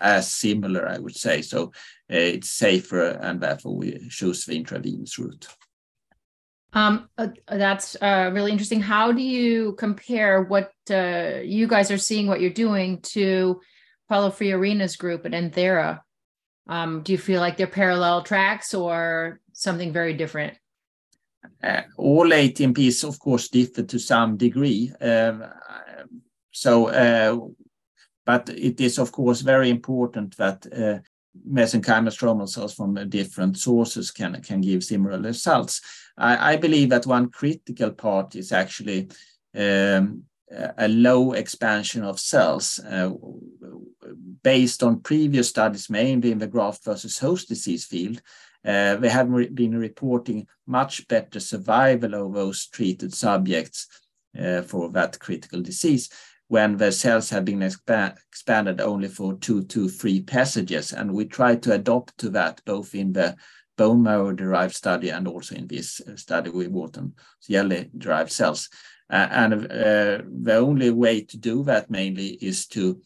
as 0.01 0.33
similar, 0.33 0.89
I 0.89 0.99
would 0.99 1.17
say. 1.17 1.43
So 1.43 1.73
it's 2.09 2.51
safer, 2.51 3.09
and 3.09 3.41
therefore 3.41 3.77
we 3.77 4.09
choose 4.09 4.47
the 4.47 4.57
intravenous 4.57 5.19
route. 5.19 5.47
Um, 6.75 7.09
uh, 7.17 7.29
that's 7.49 7.97
uh, 8.03 8.31
really 8.35 8.51
interesting. 8.51 8.81
How 8.81 9.13
do 9.13 9.23
you 9.23 9.75
compare 9.75 10.43
what 10.43 10.73
uh, 10.91 11.41
you 11.45 11.69
guys 11.69 11.91
are 11.91 11.99
seeing, 11.99 12.27
what 12.27 12.41
you're 12.41 12.51
doing, 12.51 13.01
to 13.15 13.61
Paulo 14.09 14.31
Freirena's 14.31 14.97
group 14.97 15.25
at 15.25 15.33
Anthera? 15.33 16.01
Um, 16.67 17.03
do 17.03 17.13
you 17.13 17.19
feel 17.19 17.41
like 17.41 17.57
they're 17.57 17.69
parallel 17.69 18.23
tracks 18.23 18.75
or 18.75 19.41
something 19.53 19.93
very 19.93 20.15
different? 20.15 20.55
Uh, 21.63 21.83
all 21.97 22.29
ATMPs, 22.29 23.07
of 23.07 23.19
course, 23.21 23.49
differ 23.49 23.83
to 23.85 23.99
some 23.99 24.37
degree. 24.37 24.93
Um, 25.01 25.45
so, 26.51 26.89
uh, 26.89 27.39
but 28.27 28.49
it 28.49 28.81
is, 28.81 28.99
of 28.99 29.13
course, 29.13 29.43
very 29.43 29.71
important 29.71 30.37
that 30.39 30.67
uh, 30.73 30.99
mesenchymal 31.49 32.13
stromal 32.13 32.49
cells 32.49 32.75
from 32.75 32.95
different 33.09 33.59
sources 33.59 34.11
can, 34.11 34.41
can 34.43 34.61
give 34.61 34.85
similar 34.85 35.21
results. 35.21 35.81
I, 36.17 36.55
I 36.55 36.57
believe 36.57 36.91
that 36.91 37.07
one 37.07 37.31
critical 37.31 37.91
part 37.91 38.37
is 38.37 38.53
actually 38.53 39.09
um, 39.55 40.25
a 40.79 40.89
low 40.89 41.33
expansion 41.33 42.05
of 42.05 42.21
cells 42.21 42.79
uh, 42.79 43.11
based 44.43 44.83
on 44.83 45.01
previous 45.01 45.49
studies, 45.49 45.91
mainly 45.91 46.31
in 46.31 46.39
the 46.39 46.47
graft 46.47 46.85
versus 46.85 47.19
host 47.19 47.49
disease 47.49 47.85
field. 47.85 48.23
Uh, 48.65 48.97
they 48.97 49.09
have 49.09 49.29
re 49.29 49.49
been 49.49 49.77
reporting 49.77 50.47
much 50.67 51.07
better 51.09 51.41
survival 51.41 52.15
of 52.15 52.33
those 52.33 52.67
treated 52.67 53.13
subjects 53.13 53.89
uh, 54.39 54.63
for 54.63 54.89
that 54.91 55.19
critical 55.19 55.61
disease 55.61 56.09
when 56.49 56.77
the 56.77 56.93
cells 56.93 57.31
have 57.31 57.45
been 57.45 57.61
expa 57.61 58.17
expanded 58.29 58.81
only 58.81 59.09
for 59.09 59.35
two 59.35 59.65
to 59.65 59.89
three 59.89 60.23
passages. 60.23 60.93
And 60.93 61.13
we 61.13 61.25
try 61.25 61.57
to 61.57 61.73
adopt 61.73 62.19
to 62.19 62.31
that 62.31 62.61
both 62.65 62.95
in 62.95 63.13
the 63.13 63.37
bone 63.77 64.03
marrow 64.03 64.33
derived 64.33 64.75
study 64.75 65.11
and 65.11 65.27
also 65.27 65.55
in 65.55 65.67
this 65.67 66.01
uh, 66.01 66.17
study 66.17 66.51
with 66.51 66.69
Wharton 66.69 67.15
jelly 67.49 67.91
derived 67.97 68.33
cells. 68.33 68.69
Uh, 69.11 69.29
and 69.31 69.55
uh, 69.55 70.23
the 70.43 70.57
only 70.57 70.91
way 70.91 71.23
to 71.23 71.37
do 71.37 71.63
that 71.65 71.91
mainly 71.91 72.39
is 72.41 72.67
to 72.69 73.01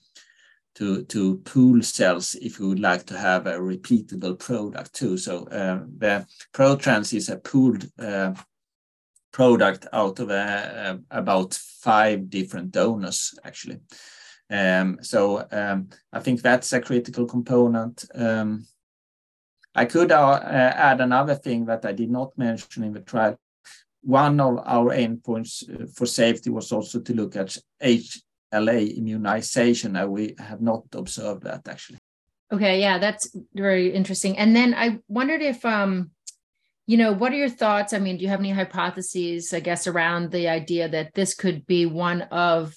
to 0.77 1.03
to 1.05 1.39
pool 1.39 1.83
cells 1.83 2.37
if 2.41 2.61
you 2.61 2.69
would 2.69 2.81
like 2.81 3.05
to 3.07 3.19
have 3.19 3.47
a 3.47 3.55
repeatable 3.59 4.39
product 4.39 4.95
too. 4.95 5.17
So 5.17 5.45
uh, 5.49 5.81
the 5.99 6.27
ProTrans 6.55 7.13
is 7.15 7.29
a 7.29 7.37
pooled 7.37 7.91
uh, 7.99 8.35
product 9.39 9.87
out 9.93 10.19
of 10.19 10.31
uh, 10.31 10.97
about 11.13 11.55
five 11.55 12.29
different 12.29 12.73
donors 12.73 13.39
actually. 13.45 13.79
Um, 14.51 14.99
so 15.01 15.47
um, 15.53 15.91
I 16.13 16.19
think 16.19 16.43
that's 16.43 16.73
a 16.73 16.81
critical 16.81 17.25
component. 17.25 18.05
Um, 18.17 18.67
I 19.77 19.85
could 19.85 20.11
uh, 20.11 20.41
add 20.43 21.01
another 21.01 21.37
thing 21.37 21.67
that 21.67 21.85
I 21.85 21.93
did 21.93 22.11
not 22.11 22.37
mention 22.37 22.83
in 22.83 22.93
the 22.93 23.01
trial. 23.01 23.37
One 24.03 24.41
of 24.41 24.59
our 24.67 24.91
endpoints 25.05 25.53
uh, 25.63 25.87
for 25.95 26.07
safety 26.07 26.51
was 26.51 26.73
also 26.73 26.99
to 27.01 27.15
look 27.15 27.37
at 27.37 27.57
HLA 27.81 28.97
immunization. 28.99 29.95
and 29.95 30.11
we 30.11 30.35
have 30.39 30.61
not 30.61 30.83
observed 30.95 31.45
that 31.45 31.69
actually. 31.69 32.01
Okay, 32.51 32.81
yeah, 32.81 32.99
that's 32.99 33.37
very 33.55 33.95
interesting. 33.95 34.37
And 34.37 34.57
then 34.57 34.75
I 34.75 34.99
wondered 35.07 35.43
if, 35.43 35.65
um, 35.65 36.11
you 36.89 36.97
know, 36.97 37.13
what 37.13 37.33
are 37.33 37.37
your 37.37 37.51
thoughts? 37.51 37.93
I 37.93 37.99
mean, 37.99 38.17
do 38.17 38.23
you 38.23 38.31
have 38.31 38.41
any 38.41 38.51
hypotheses, 38.51 39.53
I 39.53 39.61
guess, 39.61 39.87
around 39.87 40.31
the 40.31 40.49
idea 40.49 40.89
that 40.89 41.13
this 41.13 41.35
could 41.35 41.67
be 41.67 41.85
one 41.85 42.23
of 42.23 42.75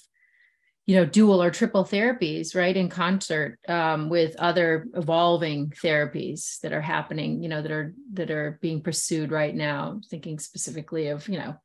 you 0.84 0.96
know 0.96 1.06
dual 1.06 1.42
or 1.42 1.50
triple 1.50 1.84
therapies 1.84 2.54
right 2.54 2.76
in 2.76 2.90
concert 2.90 3.58
um, 3.68 4.10
with 4.10 4.36
other 4.36 4.86
evolving 4.94 5.70
therapies 5.70 6.60
that 6.60 6.72
are 6.72 6.80
happening 6.80 7.40
you 7.40 7.48
know 7.48 7.62
that 7.62 7.70
are 7.70 7.94
that 8.14 8.32
are 8.32 8.58
being 8.60 8.82
pursued 8.82 9.30
right 9.30 9.54
now? 9.54 9.98
Thinking 10.10 10.38
specifically 10.38 11.08
of 11.08 11.26
you 11.26 11.38
know 11.38 11.56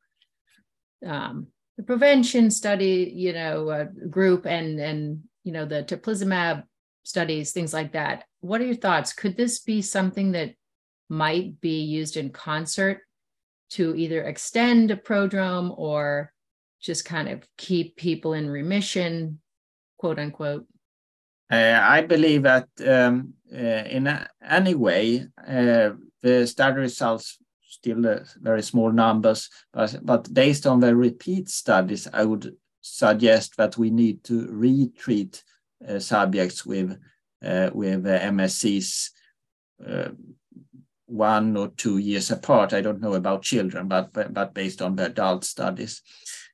um, 1.06 1.48
the 1.76 1.82
prevention 1.82 2.50
study 2.50 3.12
you 3.14 3.34
know 3.34 3.68
uh, 3.68 3.84
group 4.08 4.46
and 4.46 4.80
and 4.80 5.24
you 5.44 5.52
know 5.52 5.66
the 5.66 5.82
teplizumab 5.82 6.62
studies 7.02 7.52
things 7.52 7.74
like 7.74 7.92
that. 7.92 8.24
What 8.40 8.62
are 8.62 8.66
your 8.66 8.74
thoughts? 8.74 9.12
Could 9.12 9.36
this 9.36 9.58
be 9.58 9.82
something 9.82 10.32
that 10.32 10.54
might 11.08 11.60
be 11.60 11.82
used 11.82 12.16
in 12.16 12.30
concert 12.30 13.00
to 13.70 13.94
either 13.96 14.22
extend 14.22 14.90
a 14.90 14.96
prodrome 14.96 15.74
or 15.76 16.32
just 16.80 17.04
kind 17.04 17.28
of 17.28 17.42
keep 17.56 17.96
people 17.96 18.34
in 18.34 18.48
remission, 18.48 19.40
quote 19.98 20.18
unquote? 20.18 20.66
Uh, 21.50 21.80
I 21.82 22.02
believe 22.02 22.42
that 22.42 22.68
um, 22.86 23.32
uh, 23.52 23.56
in 23.56 24.06
a, 24.06 24.28
any 24.46 24.74
way, 24.74 25.26
uh, 25.46 25.90
the 26.22 26.46
study 26.46 26.80
results 26.80 27.38
still 27.62 28.06
uh, 28.06 28.20
very 28.36 28.62
small 28.62 28.92
numbers, 28.92 29.48
but, 29.72 29.98
but 30.02 30.32
based 30.32 30.66
on 30.66 30.80
the 30.80 30.94
repeat 30.94 31.48
studies, 31.48 32.06
I 32.12 32.24
would 32.24 32.54
suggest 32.80 33.56
that 33.56 33.78
we 33.78 33.90
need 33.90 34.24
to 34.24 34.46
retreat 34.50 35.42
uh, 35.86 35.98
subjects 35.98 36.66
with 36.66 36.98
uh, 37.44 37.70
with 37.72 38.02
MSCs 38.04 39.10
one 41.08 41.56
or 41.56 41.68
two 41.68 41.98
years 41.98 42.30
apart. 42.30 42.72
I 42.72 42.80
don't 42.80 43.00
know 43.00 43.14
about 43.14 43.42
children, 43.42 43.88
but 43.88 44.12
but 44.12 44.54
based 44.54 44.82
on 44.82 44.96
the 44.96 45.06
adult 45.06 45.44
studies. 45.44 46.02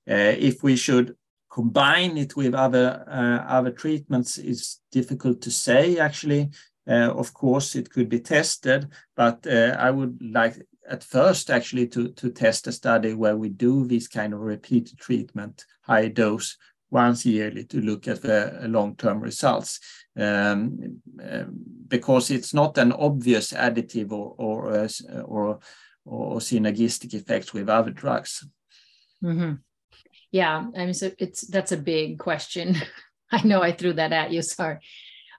Uh, 0.09 0.35
if 0.39 0.63
we 0.63 0.77
should 0.77 1.17
combine 1.51 2.19
it 2.19 2.37
with 2.37 2.55
other 2.55 3.05
uh, 3.09 3.45
other 3.49 3.71
treatments 3.71 4.39
it's 4.39 4.81
difficult 4.91 5.41
to 5.43 5.51
say 5.51 5.99
actually. 5.99 6.51
Uh, 6.87 7.11
of 7.17 7.33
course, 7.33 7.75
it 7.75 7.89
could 7.91 8.11
be 8.11 8.21
tested, 8.21 8.87
but 9.17 9.47
I 9.47 9.91
would 9.91 10.19
like 10.21 10.57
at 10.89 11.03
first 11.03 11.51
actually 11.51 11.87
to, 11.89 12.09
to 12.09 12.31
test 12.31 12.67
a 12.67 12.73
study 12.73 13.15
where 13.15 13.37
we 13.37 13.49
do 13.49 13.87
this 13.87 14.09
kind 14.09 14.35
of 14.35 14.41
repeated 14.41 14.99
treatment, 14.99 15.65
high 15.83 16.09
dose, 16.09 16.57
once 16.95 17.27
yearly 17.27 17.65
to 17.65 17.81
look 17.81 18.07
at 18.09 18.23
the 18.23 18.67
long-term 18.69 19.21
results. 19.21 19.81
Um, 20.17 21.01
um, 21.21 21.59
because 21.89 22.31
it's 22.31 22.55
not 22.55 22.79
an 22.79 22.93
obvious 22.93 23.53
additive 23.53 24.13
or, 24.13 24.35
or, 24.39 24.89
or, 25.25 25.59
or 26.05 26.39
synergistic 26.39 27.13
effects 27.15 27.53
with 27.53 27.69
other 27.69 27.91
drugs. 27.91 28.47
Mm 29.21 29.39
-hmm. 29.39 29.59
Yeah, 30.31 30.67
I 30.77 30.79
mean, 30.79 30.95
so 30.95 31.11
it's 31.19 31.51
that's 31.51 31.73
a 31.73 31.83
big 31.83 32.19
question. 32.19 32.77
I 33.37 33.41
know 33.43 33.65
I 33.65 33.73
threw 33.73 33.95
that 33.95 34.13
at 34.13 34.31
you. 34.31 34.43
Sorry. 34.43 34.79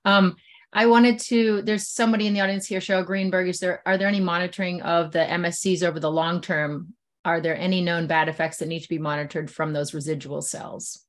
Um, 0.03 0.35
I 0.73 0.85
wanted 0.85 1.19
to. 1.29 1.61
There's 1.61 1.87
somebody 1.87 2.25
in 2.25 2.33
the 2.33 2.41
audience 2.41 2.69
here, 2.69 2.81
Cheryl 2.81 3.05
Greenberg. 3.05 3.47
Is 3.47 3.59
there 3.59 3.81
are 3.85 3.97
there 3.97 4.07
any 4.07 4.21
monitoring 4.21 4.81
of 4.81 5.11
the 5.11 5.25
MSCs 5.41 5.83
over 5.83 5.99
the 5.99 6.11
long 6.11 6.41
term? 6.41 6.93
Are 7.23 7.41
there 7.41 7.57
any 7.57 7.81
known 7.81 8.07
bad 8.07 8.27
effects 8.29 8.57
that 8.57 8.67
need 8.67 8.83
to 8.83 8.95
be 8.95 9.09
monitored 9.09 9.49
from 9.49 9.73
those 9.73 9.97
residual 9.97 10.41
cells? 10.41 11.04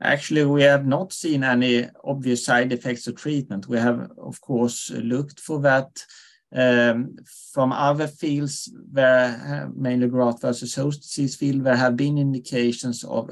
Actually, 0.00 0.44
we 0.44 0.62
have 0.62 0.86
not 0.86 1.12
seen 1.12 1.44
any 1.44 1.88
obvious 2.04 2.44
side 2.44 2.72
effects 2.72 3.06
of 3.06 3.16
treatment. 3.16 3.68
We 3.68 3.78
have, 3.78 4.10
of 4.18 4.40
course, 4.40 4.90
looked 4.90 5.40
for 5.40 5.60
that 5.60 6.04
um, 6.54 7.16
from 7.52 7.72
other 7.72 8.06
fields, 8.06 8.72
where 8.90 9.70
mainly 9.74 10.08
graft 10.08 10.42
versus 10.42 10.74
host 10.74 11.02
disease 11.02 11.36
field, 11.36 11.64
there 11.64 11.76
have 11.76 11.96
been 11.96 12.18
indications 12.18 13.04
of 13.04 13.30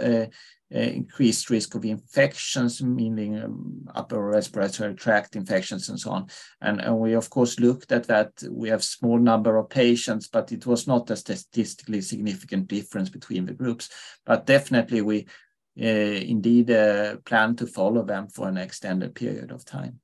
increased 0.71 1.51
risk 1.51 1.75
of 1.75 1.85
infections, 1.85 2.81
meaning 2.81 3.43
um, 3.43 3.85
upper 3.95 4.25
respiratory 4.25 4.95
tract 4.95 5.35
infections 5.35 5.89
and 5.89 5.99
so 5.99 6.11
on. 6.11 6.27
And, 6.61 6.81
and 6.81 6.97
we, 6.97 7.15
of 7.15 7.29
course, 7.29 7.59
looked 7.59 7.91
at 7.91 8.07
that. 8.07 8.43
We 8.49 8.69
have 8.69 8.85
small 8.85 9.19
number 9.19 9.57
of 9.57 9.69
patients, 9.69 10.29
but 10.29 10.53
it 10.53 10.67
was 10.67 10.87
not 10.87 11.11
a 11.11 11.17
statistically 11.17 12.01
significant 12.03 12.69
difference 12.69 13.09
between 13.11 13.47
the 13.47 13.53
groups. 13.53 13.91
But 14.25 14.47
definitely, 14.47 15.03
we 15.03 15.27
indeed 15.77 16.71
uh, 16.71 17.17
plan 17.25 17.57
to 17.57 17.67
follow 17.67 18.03
them 18.03 18.29
for 18.29 18.49
an 18.49 18.57
extended 18.57 19.15
period 19.15 19.51
of 19.51 19.65
time. 19.65 20.01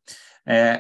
Uh, 0.47 0.79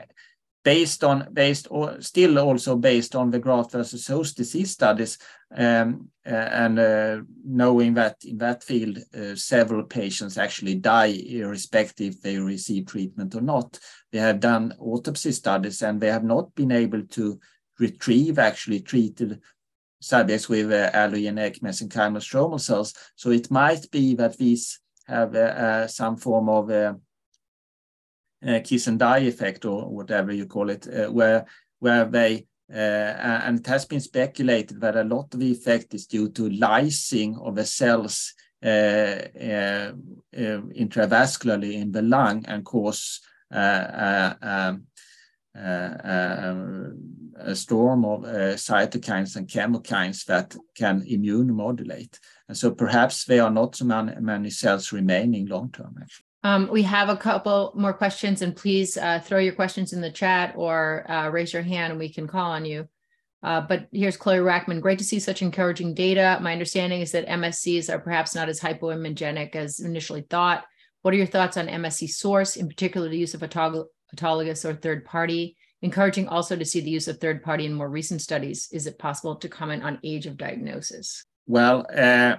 based 0.66 1.05
on 1.05 1.29
based 1.33 1.68
or 1.70 2.01
still 2.01 2.40
also 2.40 2.75
based 2.75 3.14
on 3.14 3.31
the 3.31 3.38
graft 3.38 3.70
versus 3.70 4.09
host 4.09 4.37
disease 4.37 4.72
studies 4.72 5.16
um, 5.57 6.09
uh, 6.27 6.49
and 6.64 6.79
uh, 6.81 7.18
knowing 7.44 7.94
that 7.94 8.16
in 8.25 8.37
that 8.37 8.64
field 8.64 8.99
uh, 9.14 9.37
several 9.37 9.85
patients 9.85 10.37
actually 10.37 10.75
die 10.75 11.14
irrespective 11.29 12.14
if 12.14 12.20
they 12.20 12.37
receive 12.38 12.85
treatment 12.85 13.37
or 13.37 13.42
not 13.42 13.79
they 14.11 14.18
have 14.18 14.40
done 14.40 14.75
autopsy 14.81 15.31
studies 15.31 15.83
and 15.83 16.01
they 16.01 16.11
have 16.11 16.25
not 16.25 16.53
been 16.57 16.72
able 16.72 17.03
to 17.07 17.38
retrieve 17.79 18.37
actually 18.37 18.81
treated 18.81 19.40
subjects 20.07 20.49
with 20.49 20.73
uh, 20.73 20.90
allogeneic 20.92 21.61
mesenchymal 21.61 22.23
stromal 22.23 22.61
cells. 22.61 22.95
So 23.16 23.31
it 23.31 23.51
might 23.51 23.90
be 23.90 24.14
that 24.14 24.37
these 24.37 24.81
have 25.07 25.35
uh, 25.35 25.38
uh, 25.38 25.87
some 25.87 26.16
form 26.16 26.49
of 26.49 26.71
uh, 26.71 26.95
kiss 28.64 28.87
and 28.87 28.99
die 28.99 29.19
effect 29.19 29.64
or 29.64 29.88
whatever 29.88 30.33
you 30.33 30.47
call 30.47 30.71
it, 30.71 30.87
uh, 30.87 31.11
where 31.11 31.47
where 31.79 32.05
they 32.05 32.47
uh, 32.73 32.77
and 32.77 33.61
it 33.61 33.66
has 33.66 33.85
been 33.85 34.01
speculated 34.01 34.81
that 34.81 34.97
a 34.97 35.05
lot 35.05 35.33
of 35.33 35.38
the 35.38 35.53
effect 35.53 35.95
is 35.95 36.07
due 36.07 36.29
to 36.31 36.51
lysing 36.51 37.40
of 37.47 37.55
the 37.55 37.64
cells 37.64 38.35
uh, 38.64 38.69
uh, 38.69 39.92
intravascularly 40.33 41.75
in 41.75 41.92
the 41.92 42.03
lung 42.03 42.45
and 42.49 42.64
cause 42.64 43.21
um, 43.53 44.83
a 45.57 47.55
storm 47.55 48.05
of 48.05 48.23
cytokines 48.23 49.37
and 49.37 49.49
chemokines 49.49 50.25
that 50.27 50.57
can 50.75 51.05
immune 51.07 51.55
modulate. 51.55 52.19
And 52.49 52.57
so 52.57 52.71
perhaps 52.71 53.25
there 53.25 53.42
are 53.42 53.51
not 53.51 53.77
so 53.77 53.85
many, 53.85 54.51
cells 54.51 54.92
remaining 54.92 55.47
long 55.47 55.71
term, 55.71 55.97
actually. 56.01 56.25
Um, 56.45 56.69
we 56.71 56.83
have 56.83 57.09
a 57.09 57.16
couple 57.16 57.73
more 57.75 57.92
questions, 57.92 58.40
and 58.40 58.55
please 58.55 58.97
uh, 58.97 59.19
throw 59.19 59.40
your 59.40 59.55
questions 59.55 59.92
in 59.92 60.01
the 60.01 60.12
chat 60.12 60.55
or 60.57 61.11
uh, 61.11 61.29
raise 61.29 61.53
your 61.53 61.62
hand 61.62 61.92
and 61.92 61.99
we 61.99 62.12
can 62.12 62.29
call 62.29 62.53
on 62.53 62.64
you. 62.64 62.88
Uh, 63.42 63.61
but 63.61 63.88
here's 63.92 64.16
Chloe 64.16 64.38
Rackman. 64.38 64.81
Great 64.81 64.99
to 64.99 65.05
see 65.05 65.19
such 65.19 65.42
encouraging 65.42 65.95
data. 65.95 66.38
My 66.40 66.53
understanding 66.53 67.01
is 67.01 67.12
that 67.12 67.27
MSCs 67.27 67.92
are 67.92 67.99
perhaps 67.99 68.35
not 68.35 68.49
as 68.49 68.61
hypoimmunogenic 68.61 69.55
as 69.55 69.81
initially 69.81 70.23
thought. 70.23 70.64
What 71.03 71.14
are 71.14 71.16
your 71.16 71.27
thoughts 71.27 71.57
on 71.57 71.69
MSC 71.69 72.11
source, 72.11 72.57
in 72.57 72.69
particular 72.69 73.09
the 73.09 73.19
use 73.19 73.35
of 73.35 73.40
autog 73.40 73.85
autologous 74.14 74.64
or 74.64 74.75
third 74.75 75.05
party? 75.05 75.57
Encouraging 75.83 76.27
also 76.29 76.57
to 76.57 76.64
see 76.64 76.81
the 76.81 76.90
use 76.90 77.07
of 77.07 77.19
third 77.19 77.42
party 77.42 77.66
in 77.66 77.75
more 77.75 77.88
recent 77.88 78.21
studies. 78.21 78.69
Is 78.73 78.87
it 78.87 78.99
possible 78.99 79.37
to 79.37 79.49
comment 79.49 79.83
on 79.85 79.99
age 80.03 80.27
of 80.27 80.37
diagnosis? 80.37 81.25
Well, 81.47 81.87
uh, 81.95 82.37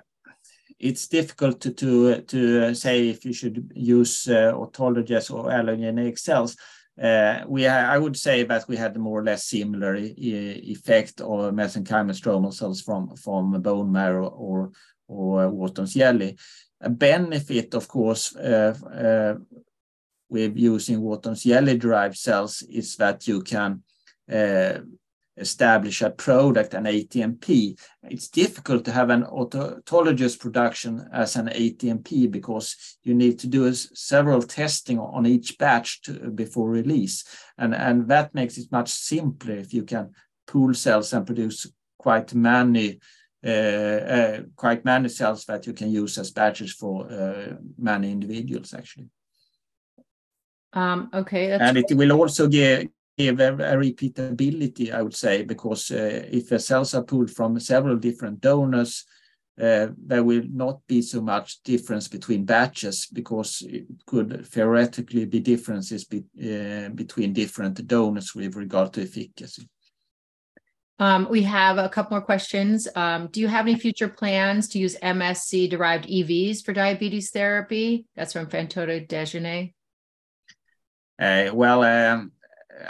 it's 0.79 1.07
difficult 1.07 1.61
to 1.61 1.71
to 1.71 2.21
to 2.21 2.75
say 2.75 3.09
if 3.09 3.25
you 3.25 3.33
should 3.33 3.71
use 3.75 4.27
uh, 4.27 4.53
autologous 4.53 5.31
or 5.31 5.49
allogeneic 5.49 6.19
cells. 6.19 6.55
Uh, 7.01 7.43
we 7.47 7.67
I 7.67 7.97
would 7.97 8.17
say 8.17 8.43
that 8.43 8.67
we 8.67 8.75
had 8.75 8.97
more 8.97 9.19
or 9.19 9.23
less 9.23 9.45
similar 9.45 9.95
effect 9.95 11.21
of 11.21 11.53
mesenchymal 11.53 12.15
stromal 12.19 12.53
cells 12.53 12.81
from 12.81 13.15
from 13.15 13.61
bone 13.61 13.91
marrow 13.91 14.27
or 14.27 14.71
or 15.07 15.49
Wharton's 15.49 15.93
jelly. 15.93 16.37
A 16.81 16.89
benefit, 16.89 17.73
of 17.73 17.87
course, 17.87 18.35
uh, 18.35 18.77
uh, 18.85 19.35
with 20.29 20.57
using 20.57 21.01
Wharton's 21.01 21.43
jelly 21.43 21.77
derived 21.77 22.17
cells 22.17 22.61
is 22.63 22.95
that 22.97 23.27
you 23.27 23.41
can 23.41 23.83
uh, 24.31 24.79
establish 25.37 26.01
a 26.01 26.09
product, 26.09 26.73
an 26.73 26.85
ATMP. 26.85 27.79
It's 28.03 28.27
difficult 28.27 28.83
to 28.85 28.91
have 28.91 29.09
an 29.09 29.23
autologous 29.23 30.37
production 30.39 31.07
as 31.13 31.35
an 31.35 31.47
ATMP 31.47 32.29
because 32.29 32.97
you 33.03 33.13
need 33.13 33.39
to 33.39 33.47
do 33.47 33.71
several 33.73 34.41
testing 34.41 34.99
on 34.99 35.25
each 35.25 35.57
batch 35.57 36.01
to, 36.03 36.31
before 36.31 36.69
release. 36.69 37.23
And, 37.57 37.73
and 37.73 38.07
that 38.07 38.33
makes 38.33 38.57
it 38.57 38.71
much 38.71 38.89
simpler 38.89 39.55
if 39.55 39.73
you 39.73 39.83
can 39.83 40.11
pool 40.47 40.73
cells 40.73 41.13
and 41.13 41.25
produce 41.25 41.71
quite 41.97 42.33
many 42.33 42.99
uh, 43.45 43.49
uh, 43.49 44.41
quite 44.55 44.83
many 44.83 45.07
cells 45.07 45.45
that 45.45 45.67
you 45.67 45.73
can 45.73 45.91
use 45.91 46.17
as 46.17 46.31
batches 46.31 46.73
for 46.73 47.09
uh, 47.11 47.55
many 47.77 48.11
individuals 48.11 48.73
actually. 48.73 49.07
Um, 50.73 51.09
okay, 51.13 51.51
and 51.51 51.77
it 51.77 51.85
will 51.91 52.11
also 52.11 52.47
give, 52.47 52.87
give 53.17 53.39
a, 53.39 53.53
a, 53.53 53.75
repeatability, 53.77 54.93
I 54.93 55.01
would 55.01 55.15
say, 55.15 55.43
because 55.43 55.91
uh, 55.91 56.25
if 56.29 56.49
the 56.49 56.59
cells 56.59 56.93
are 56.93 57.03
pulled 57.03 57.31
from 57.31 57.59
several 57.59 57.97
different 57.97 58.41
donors, 58.41 59.05
uh, 59.59 59.87
there 59.97 60.23
will 60.23 60.43
not 60.51 60.85
be 60.85 61.01
so 61.01 61.19
much 61.19 61.63
difference 61.63 62.07
between 62.07 62.45
batches 62.45 63.07
because 63.11 63.63
it 63.67 63.87
could 64.05 64.45
theoretically 64.45 65.25
be 65.25 65.39
differences 65.39 66.05
be, 66.05 66.23
uh, 66.39 66.89
between 66.89 67.33
different 67.33 67.87
donors 67.87 68.35
with 68.35 68.55
regard 68.55 68.93
to 68.93 69.01
efficacy. 69.01 69.67
Um, 70.99 71.27
we 71.29 71.43
have 71.43 71.77
a 71.77 71.89
couple 71.89 72.17
more 72.17 72.25
questions. 72.25 72.87
Um, 72.95 73.27
do 73.31 73.39
you 73.39 73.47
have 73.47 73.67
any 73.67 73.77
future 73.77 74.09
plans 74.09 74.67
to 74.69 74.79
use 74.79 74.97
MSC 74.97 75.69
derived 75.69 76.07
EVs 76.07 76.63
for 76.63 76.73
diabetes 76.73 77.29
therapy? 77.29 78.05
That's 78.15 78.33
from 78.33 78.47
Fantota 78.47 79.07
Dejeuner. 79.07 79.73
Uh, 81.19 81.49
well, 81.53 81.83
um, 81.83 82.31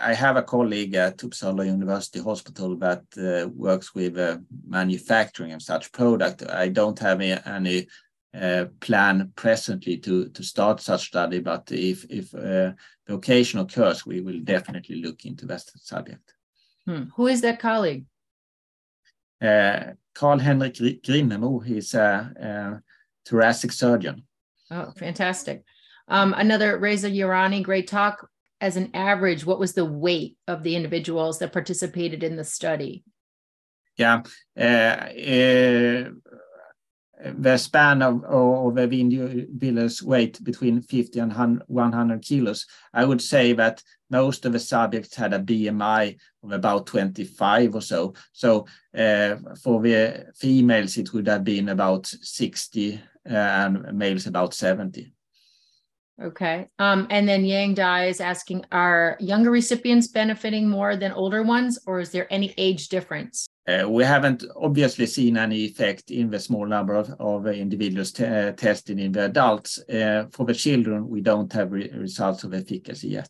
I 0.02 0.14
have 0.14 0.36
a 0.36 0.44
colleague 0.44 0.96
at 0.96 1.18
Uppsala 1.18 1.66
University 1.66 2.20
Hospital 2.20 2.76
that 2.78 3.04
uh, 3.18 3.48
works 3.50 3.96
with 3.96 4.18
uh, 4.18 4.38
manufacturing 4.68 5.54
of 5.54 5.62
such 5.62 5.92
product. 5.92 6.44
I 6.50 6.68
don't 6.68 7.00
have 7.00 7.22
any, 7.22 7.40
any 7.46 7.88
uh, 8.34 8.66
plan 8.82 9.32
presently 9.36 9.98
to 9.98 10.30
to 10.30 10.44
start 10.44 10.82
such 10.82 11.08
study, 11.08 11.40
but 11.40 11.72
if 11.72 12.06
if 12.10 12.34
uh, 12.36 12.74
the 13.06 13.14
occasion 13.14 13.60
occurs, 13.60 14.06
we 14.06 14.22
will 14.22 14.40
definitely 14.44 15.02
look 15.02 15.26
into 15.26 15.46
that 15.46 15.64
subject. 15.78 16.34
Hmm. 16.86 17.04
Who 17.16 17.28
is 17.28 17.42
that 17.42 17.60
colleague? 17.60 18.06
Uh, 19.42 19.94
Carl 20.14 20.40
Henrik 20.40 20.74
Grinnemo. 20.76 21.64
He's 21.64 21.94
a, 21.94 22.34
a 22.40 22.82
thoracic 23.26 23.72
surgeon. 23.72 24.24
Oh, 24.70 24.92
fantastic. 24.98 25.64
Um, 26.08 26.34
another 26.38 26.78
Reza 26.78 27.10
Yarani, 27.10 27.64
great 27.64 27.88
talk 27.88 28.30
as 28.60 28.78
an 28.78 28.90
average, 28.94 29.46
what 29.46 29.60
was 29.60 29.74
the 29.74 29.86
weight 29.86 30.38
of 30.48 30.64
the 30.64 30.76
individuals 30.76 31.40
that 31.40 31.54
participated 31.54 32.24
in 32.24 32.36
the 32.36 32.44
study? 32.44 33.04
Yeah, 33.98 34.24
uh, 34.58 34.62
uh, 34.62 36.10
the 37.36 37.58
span 37.58 38.02
of, 38.04 38.24
of 38.24 38.76
the 38.76 39.02
individual's 39.02 40.04
weight 40.04 40.44
between 40.44 40.82
50 40.82 41.20
and 41.20 41.62
100 41.68 42.22
kilos, 42.22 42.66
I 42.94 43.06
would 43.06 43.22
say 43.22 43.54
that 43.54 43.82
most 44.10 44.46
of 44.46 44.54
the 44.54 44.60
subjects 44.60 45.16
had 45.16 45.34
a 45.34 45.40
BMI 45.40 46.18
of 46.44 46.52
about 46.52 46.86
25 46.86 47.76
or 47.76 47.82
so. 47.82 48.14
So 48.34 48.68
uh, 48.96 49.36
for 49.64 49.82
the 49.82 50.28
females, 50.36 50.98
it 50.98 51.12
would 51.14 51.28
have 51.28 51.44
been 51.44 51.70
about 51.70 52.06
60 52.06 53.02
uh, 53.30 53.34
and 53.34 53.98
males 53.98 54.28
about 54.28 54.54
70. 54.54 55.12
Okay. 56.20 56.68
Um, 56.80 57.06
and 57.12 57.30
then 57.30 57.46
Yang 57.46 57.76
Dai 57.76 58.06
is 58.06 58.20
asking, 58.20 58.66
are 58.72 59.18
younger 59.20 59.52
recipients 59.52 60.08
benefiting 60.08 60.68
more 60.68 60.96
than 60.96 61.12
older 61.12 61.44
ones, 61.44 61.78
or 61.86 62.00
is 62.00 62.10
there 62.10 62.32
any 62.34 62.56
age 62.58 62.90
difference? 62.90 63.48
Uh, 63.68 63.88
we 63.88 64.04
haven't 64.04 64.44
obviously 64.56 65.06
seen 65.06 65.38
any 65.38 65.58
effect 65.58 66.10
in 66.10 66.32
the 66.32 66.40
small 66.40 66.66
number 66.66 66.96
of, 66.96 67.14
of 67.20 67.46
individuals 67.48 68.20
uh, 68.20 68.52
tested 68.58 69.00
in 69.00 69.12
the 69.12 69.26
adults. 69.26 69.78
Uh, 69.90 70.26
for 70.32 70.46
the 70.46 70.56
children, 70.56 71.08
we 71.08 71.22
don't 71.22 71.54
have 71.54 71.72
re 71.72 71.92
results 71.92 72.44
of 72.44 72.54
efficacy 72.54 73.10
yet. 73.10 73.30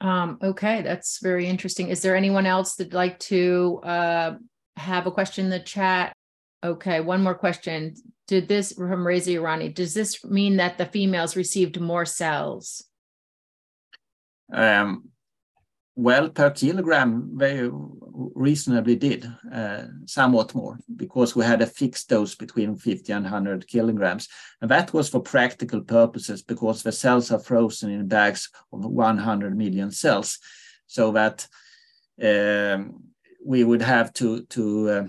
Um, 0.00 0.38
okay, 0.42 0.80
that's 0.80 1.18
very 1.22 1.46
interesting. 1.46 1.88
Is 1.88 2.00
there 2.00 2.16
anyone 2.16 2.46
else 2.46 2.76
that'd 2.76 2.94
like 2.94 3.18
to 3.20 3.80
uh, 3.82 4.34
have 4.76 5.06
a 5.06 5.10
question 5.10 5.46
in 5.46 5.50
the 5.50 5.60
chat? 5.60 6.14
Okay, 6.62 7.00
one 7.00 7.22
more 7.22 7.34
question 7.34 7.94
did 8.26 8.48
this 8.48 8.72
from 8.72 9.06
Reza 9.06 9.30
Yarani, 9.30 9.74
does 9.74 9.94
this 9.94 10.24
mean 10.24 10.56
that 10.56 10.78
the 10.78 10.86
females 10.86 11.36
received 11.36 11.80
more 11.80 12.06
cells? 12.06 12.84
Um, 14.52 15.10
well, 15.96 16.28
per 16.28 16.50
kilogram, 16.50 17.36
they 17.36 17.68
reasonably 17.70 18.96
did 18.96 19.30
uh, 19.52 19.84
somewhat 20.06 20.54
more 20.54 20.78
because 20.96 21.36
we 21.36 21.44
had 21.44 21.62
a 21.62 21.66
fixed 21.66 22.08
dose 22.08 22.34
between 22.34 22.76
50 22.76 23.12
and 23.12 23.24
100 23.24 23.68
kilograms. 23.68 24.28
And 24.60 24.70
that 24.70 24.92
was 24.92 25.08
for 25.08 25.20
practical 25.20 25.82
purposes 25.82 26.42
because 26.42 26.82
the 26.82 26.90
cells 26.90 27.30
are 27.30 27.38
frozen 27.38 27.90
in 27.90 28.08
bags 28.08 28.50
of 28.72 28.84
100 28.84 29.56
million 29.56 29.92
cells. 29.92 30.38
So 30.86 31.12
that 31.12 31.46
um, 32.22 33.04
we 33.44 33.62
would 33.62 33.82
have 33.82 34.12
to, 34.14 34.42
to 34.46 34.88
uh, 34.88 35.06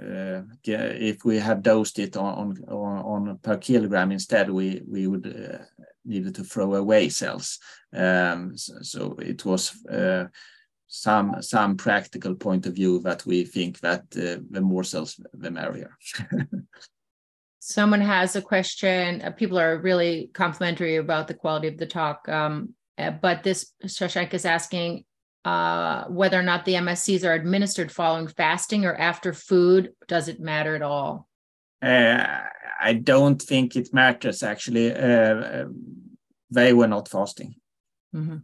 if 0.00 1.24
we 1.24 1.38
had 1.38 1.62
dosed 1.62 1.98
it 1.98 2.16
on, 2.16 2.56
on, 2.68 3.28
on 3.28 3.38
per 3.38 3.56
kilogram 3.56 4.12
instead, 4.12 4.50
we 4.50 4.82
we 4.86 5.06
would 5.06 5.26
uh, 5.26 5.64
needed 6.04 6.34
to 6.34 6.44
throw 6.44 6.74
away 6.74 7.08
cells. 7.08 7.58
Um, 7.94 8.56
so, 8.56 8.74
so, 8.82 9.16
it 9.18 9.44
was 9.44 9.84
uh, 9.86 10.26
some 10.86 11.42
some 11.42 11.76
practical 11.76 12.34
point 12.34 12.66
of 12.66 12.74
view 12.74 13.00
that 13.00 13.26
we 13.26 13.44
think 13.44 13.80
that 13.80 14.02
uh, 14.16 14.42
the 14.50 14.60
more 14.60 14.84
cells, 14.84 15.20
the 15.32 15.50
merrier. 15.50 15.96
Someone 17.62 18.00
has 18.00 18.36
a 18.36 18.42
question. 18.42 19.20
Uh, 19.20 19.30
people 19.30 19.58
are 19.58 19.78
really 19.78 20.30
complimentary 20.32 20.96
about 20.96 21.28
the 21.28 21.34
quality 21.34 21.68
of 21.68 21.76
the 21.76 21.86
talk. 21.86 22.26
Um, 22.28 22.74
uh, 22.96 23.10
but 23.10 23.42
this 23.42 23.72
Shashank 23.84 24.34
is 24.34 24.44
asking 24.44 25.04
uh, 25.44 26.04
whether 26.04 26.38
or 26.38 26.42
not 26.42 26.64
the 26.64 26.74
MSCs 26.74 27.24
are 27.24 27.34
administered 27.34 27.90
following 27.90 28.28
fasting 28.28 28.84
or 28.84 28.94
after 28.94 29.32
food, 29.32 29.92
does 30.08 30.28
it 30.28 30.40
matter 30.40 30.74
at 30.74 30.82
all? 30.82 31.28
Uh, 31.82 32.40
I 32.80 32.92
don't 32.94 33.40
think 33.40 33.76
it 33.76 33.92
matters 33.94 34.42
actually. 34.42 34.94
Uh, 34.94 35.64
they 36.50 36.72
were 36.72 36.88
not 36.88 37.08
fasting. 37.08 37.54
Mm-hmm. 38.14 38.38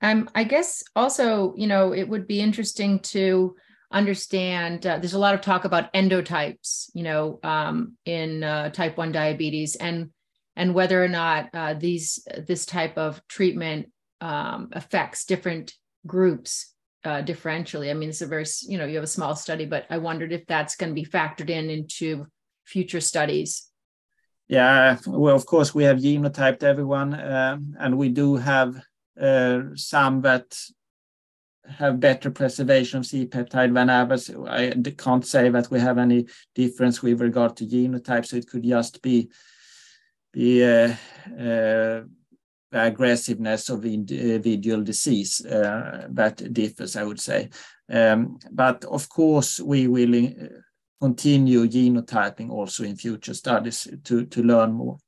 Um, 0.00 0.30
I 0.34 0.44
guess 0.44 0.84
also, 0.94 1.54
you 1.56 1.66
know, 1.66 1.92
it 1.92 2.08
would 2.08 2.26
be 2.26 2.40
interesting 2.40 3.00
to 3.00 3.56
understand. 3.90 4.86
Uh, 4.86 4.98
there's 4.98 5.14
a 5.14 5.18
lot 5.18 5.34
of 5.34 5.40
talk 5.40 5.64
about 5.64 5.92
endotypes, 5.92 6.90
you 6.94 7.02
know, 7.02 7.40
um, 7.42 7.96
in 8.04 8.44
uh, 8.44 8.70
type 8.70 8.96
one 8.96 9.12
diabetes, 9.12 9.74
and 9.74 10.10
and 10.56 10.74
whether 10.74 11.02
or 11.02 11.08
not 11.08 11.48
uh, 11.52 11.74
these 11.74 12.26
this 12.46 12.64
type 12.64 12.96
of 12.96 13.20
treatment 13.26 13.90
um, 14.20 14.68
affects 14.72 15.24
different 15.24 15.74
groups 16.06 16.74
uh, 17.04 17.22
differentially. 17.22 17.90
I 17.90 17.94
mean, 17.94 18.08
it's 18.08 18.22
a 18.22 18.26
very, 18.26 18.44
you 18.62 18.78
know, 18.78 18.86
you 18.86 18.96
have 18.96 19.04
a 19.04 19.08
small 19.08 19.34
study, 19.36 19.66
but 19.66 19.86
I 19.90 19.98
wondered 19.98 20.32
if 20.32 20.46
that's 20.46 20.76
going 20.76 20.90
to 20.90 20.94
be 20.94 21.06
factored 21.06 21.50
in 21.50 21.70
into 21.70 22.26
future 22.64 23.00
studies. 23.00 23.68
Yeah, 24.48 24.98
well, 25.06 25.36
of 25.36 25.44
course, 25.44 25.74
we 25.74 25.84
have 25.84 25.98
genotyped 25.98 26.62
everyone, 26.62 27.12
uh, 27.12 27.58
and 27.78 27.98
we 27.98 28.08
do 28.08 28.36
have 28.36 28.80
uh, 29.20 29.60
some 29.74 30.22
that 30.22 30.58
have 31.68 32.00
better 32.00 32.30
preservation 32.30 32.98
of 32.98 33.06
C-peptide 33.06 33.74
than 33.74 33.90
others. 33.90 34.30
I 34.30 34.72
can't 34.96 35.26
say 35.26 35.50
that 35.50 35.70
we 35.70 35.80
have 35.80 35.98
any 35.98 36.26
difference 36.54 37.02
with 37.02 37.20
regard 37.20 37.56
to 37.56 37.66
genotype, 37.66 38.24
so 38.24 38.36
it 38.36 38.48
could 38.48 38.64
just 38.64 39.02
be 39.02 39.30
the 40.32 40.64
uh, 40.64 41.42
uh, 41.42 42.00
aggressiveness 42.72 43.68
of 43.70 43.84
individual 43.84 44.82
disease 44.82 45.44
uh, 45.44 46.06
that 46.10 46.52
differs, 46.52 46.96
I 46.96 47.04
would 47.04 47.20
say. 47.20 47.50
Um, 47.90 48.38
but 48.50 48.84
of 48.84 49.08
course, 49.08 49.60
we 49.60 49.86
will 49.86 50.32
continue 51.00 51.66
genotyping 51.66 52.50
also 52.50 52.84
in 52.84 52.96
future 52.96 53.34
studies 53.34 53.86
to, 54.04 54.26
to 54.26 54.42
learn 54.42 54.72
more. 54.72 54.98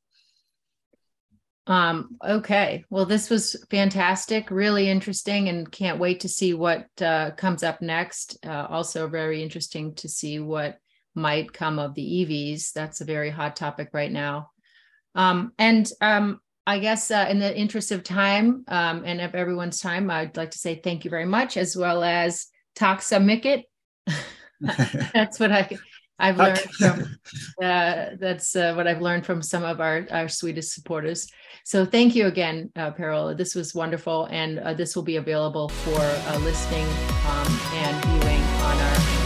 Um, 1.67 2.17
okay. 2.25 2.85
Well, 2.91 3.07
this 3.07 3.31
was 3.31 3.55
fantastic, 3.71 4.51
really 4.51 4.89
interesting, 4.89 5.49
and 5.49 5.71
can't 5.71 6.01
wait 6.01 6.21
to 6.21 6.29
see 6.29 6.55
what 6.55 6.87
uh, 7.01 7.31
comes 7.33 7.63
up 7.63 7.81
next. 7.81 8.39
Uh, 8.45 8.67
also, 8.69 9.07
very 9.09 9.43
interesting 9.43 9.95
to 9.97 10.09
see 10.09 10.41
what 10.41 10.79
might 11.15 11.53
come 11.53 11.79
of 11.79 11.95
the 11.95 12.03
EVs. 12.03 12.73
That's 12.73 13.01
a 13.01 13.05
very 13.05 13.31
hot 13.31 13.57
topic 13.57 13.91
right 13.93 14.11
now. 14.11 14.51
Um, 15.15 15.53
and 15.59 15.89
um, 16.01 16.41
I 16.71 16.79
guess 16.79 17.11
uh, 17.11 17.27
in 17.29 17.41
the 17.41 17.59
interest 17.59 17.91
of 17.91 18.05
time 18.05 18.63
um, 18.69 19.03
and 19.05 19.21
of 19.21 19.35
everyone's 19.35 19.81
time, 19.81 20.09
I'd 20.09 20.37
like 20.37 20.53
to 20.53 20.59
say 20.59 20.77
thank 20.77 21.05
you 21.05 21.11
very 21.11 21.25
much, 21.25 21.57
as 21.57 21.77
well 21.77 22.05
as 22.05 22.47
Taxa 22.77 23.19
Mikit. 23.21 23.65
That's 25.13 25.41
what 25.41 25.51
I 25.51 25.69
I've 26.21 26.37
learned 26.37 26.61
from. 26.61 27.17
Uh, 27.61 28.11
that's 28.19 28.55
uh, 28.55 28.75
what 28.75 28.87
I've 28.87 29.01
learned 29.01 29.25
from 29.25 29.43
some 29.43 29.65
of 29.65 29.81
our 29.81 30.07
our 30.11 30.29
Swedish 30.29 30.69
supporters. 30.69 31.27
So 31.65 31.87
thank 31.87 32.15
you 32.15 32.27
again, 32.27 32.71
uh, 32.77 32.91
Per-Ola. 32.91 33.35
This 33.35 33.55
was 33.55 33.75
wonderful, 33.75 34.27
and 34.31 34.59
uh, 34.59 34.75
this 34.75 34.95
will 34.95 35.03
be 35.03 35.17
available 35.17 35.71
for 35.71 36.01
uh, 36.01 36.39
listening 36.41 36.87
um, 37.27 37.61
and 37.73 38.05
viewing 38.05 38.43
on 38.43 38.77
our, 38.77 39.20